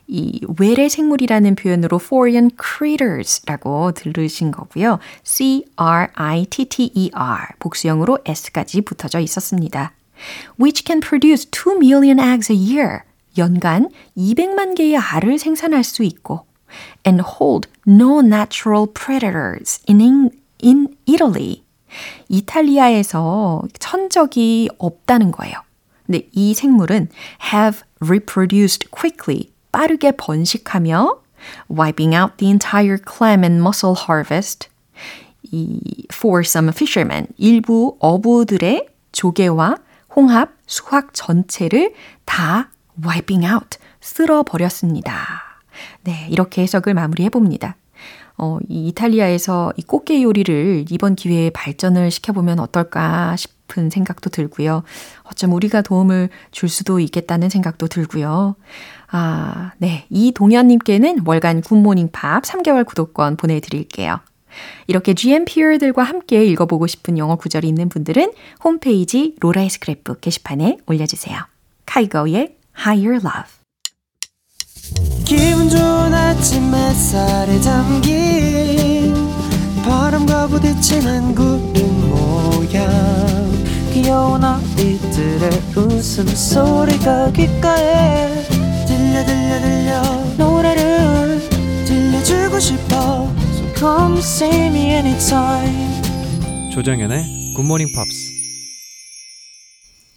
이 0.07 0.41
외래 0.59 0.89
생물이라는 0.89 1.55
표현으로 1.55 2.01
foreign 2.03 2.51
critters라고 2.61 3.93
들으신 3.93 4.51
거고요. 4.51 4.99
C-R-I-T-T-E-R 5.25 5.79
복수형으로 7.59 8.19
S까지 8.25 8.83
붙어져 8.83 9.21
있었습니다. 9.21 9.93
Which 10.61 10.85
can 10.87 11.01
produce 11.01 11.49
2 11.51 11.77
million 11.77 12.19
eggs 12.19 12.53
a 12.53 12.59
year. 12.59 13.01
연간 13.39 13.89
200만 14.17 14.75
개의 14.77 14.97
알을 14.97 15.39
생산할 15.39 15.85
수 15.85 16.03
있고 16.03 16.47
and 17.07 17.23
hold 17.23 17.69
no 17.87 18.21
natural 18.21 18.87
predators 18.93 19.81
in, 19.89 20.31
in 20.63 20.89
Italy. 21.07 21.63
이탈리아에서 22.29 23.63
천적이 23.79 24.71
없다는 24.79 25.33
거예요. 25.33 25.55
근데 26.07 26.29
이 26.33 26.55
생물은 26.55 27.09
have 27.53 27.83
reproduced 28.01 28.91
quickly, 28.91 29.52
빠르게 29.73 30.13
번식하며 30.13 31.23
wiping 31.69 32.15
out 32.15 32.37
the 32.37 32.51
entire 32.51 32.99
clam 32.99 33.43
and 33.43 33.61
mussel 33.61 33.95
harvest. 33.97 34.69
이 35.51 36.07
for 36.13 36.43
some 36.45 36.69
fishermen, 36.69 37.27
일부 37.37 37.97
어부들의 37.99 38.87
조개와 39.13 39.77
홍합, 40.15 40.51
수확 40.67 41.13
전체를 41.13 41.95
다 42.25 42.71
wiping 43.03 43.47
out, 43.47 43.79
쓸어 44.01 44.43
버렸습니다. 44.43 45.61
네, 46.03 46.27
이렇게 46.31 46.63
해석을 46.63 46.95
마무리해 46.95 47.29
봅니다. 47.29 47.77
어, 48.39 48.59
이 48.69 48.89
이탈리아에서 48.89 49.73
이 49.77 49.83
꽃게 49.83 50.23
요리를 50.23 50.87
이번 50.91 51.15
기회에 51.15 51.51
발전을 51.51 52.11
시켜보면 52.11 52.61
어떨까 52.61 53.37
싶 53.37 53.62
은 53.79 53.91
생각도 53.91 54.31
들고요. 54.31 54.83
어쩜 55.23 55.53
우리가 55.53 55.83
도움을 55.83 56.29
줄 56.51 56.69
수도 56.69 57.01
있겠다는 57.01 57.49
생각도 57.49 57.87
들고요. 57.87 58.57
아, 59.11 59.73
네. 59.79 60.07
이동현님께는 60.11 61.23
월간 61.25 61.63
굿모닝 61.63 62.11
팝 62.13 62.43
3개월 62.43 62.85
구독권 62.85 63.37
보내드릴게요. 63.37 64.21
이렇게 64.87 65.15
GMPR들과 65.15 66.03
함께 66.03 66.45
읽어보고 66.45 66.87
싶은 66.87 67.19
영어 67.19 67.37
구절이 67.37 67.67
있는 67.67 67.89
분들은 67.89 68.33
홈페이지 68.63 69.35
로라의 69.41 69.69
스크랩북 69.69 70.21
게시판에 70.21 70.79
올려주세요. 70.87 71.39
카이거의 71.87 72.57
Higher 72.79 73.21
Love 73.23 73.63
기분 75.25 75.69
좋은 75.69 76.13
아침 76.13 76.75
햇살에 76.75 77.61
담긴 77.61 79.15
바람과 79.85 80.49
부딪히는 80.49 81.35
구름 81.35 82.11
모양 82.11 83.52
귀여운 83.93 84.43
아이들의 84.43 85.51
웃음소리가 85.77 87.33
귓가에 87.33 88.43
들려 88.87 89.25
들려 89.27 89.61
들려 89.61 90.03
노래를 90.39 91.39
들려주고 91.85 92.59
싶어 92.59 93.29
So 93.53 93.75
come 93.75 94.19
see 94.19 94.67
me 94.69 94.93
anytime 94.93 96.03
조정현의 96.73 97.55
굿모닝 97.55 97.89
팝스 97.95 98.33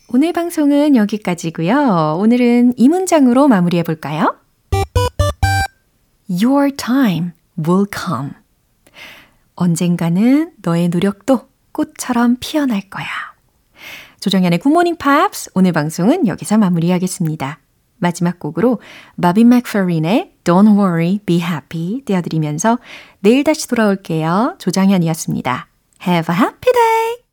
오늘 0.08 0.32
방송은 0.32 0.96
여기까지고요. 0.96 2.18
오늘은 2.20 2.76
이 2.78 2.88
문장으로 2.88 3.50
마무리해 3.50 3.84
볼까요? 3.84 4.38
Your 6.30 6.74
time 6.74 7.32
will 7.58 7.86
come. 7.94 8.32
언젠가는 9.56 10.54
너의 10.62 10.88
노력도 10.88 11.50
꽃처럼 11.74 12.38
피어날 12.40 12.90
거야. 12.90 13.35
조정현의 14.26 14.58
굿모닝 14.58 14.96
팝스 14.96 15.52
오늘 15.54 15.72
방송은 15.72 16.26
여기서 16.26 16.58
마무리하겠습니다. 16.58 17.60
마지막 18.00 18.40
곡으로 18.40 18.82
바비 19.22 19.44
맥퍼린의 19.44 20.32
Don't 20.44 20.76
Worry, 20.76 21.20
Be 21.28 21.40
Happy 21.40 22.02
띄워드리면서 22.06 22.80
내일 23.20 23.44
다시 23.44 23.68
돌아올게요. 23.68 24.56
조정현이었습니다. 24.58 25.68
Have 26.08 26.36
a 26.36 26.42
happy 26.42 26.74
day! 26.74 27.25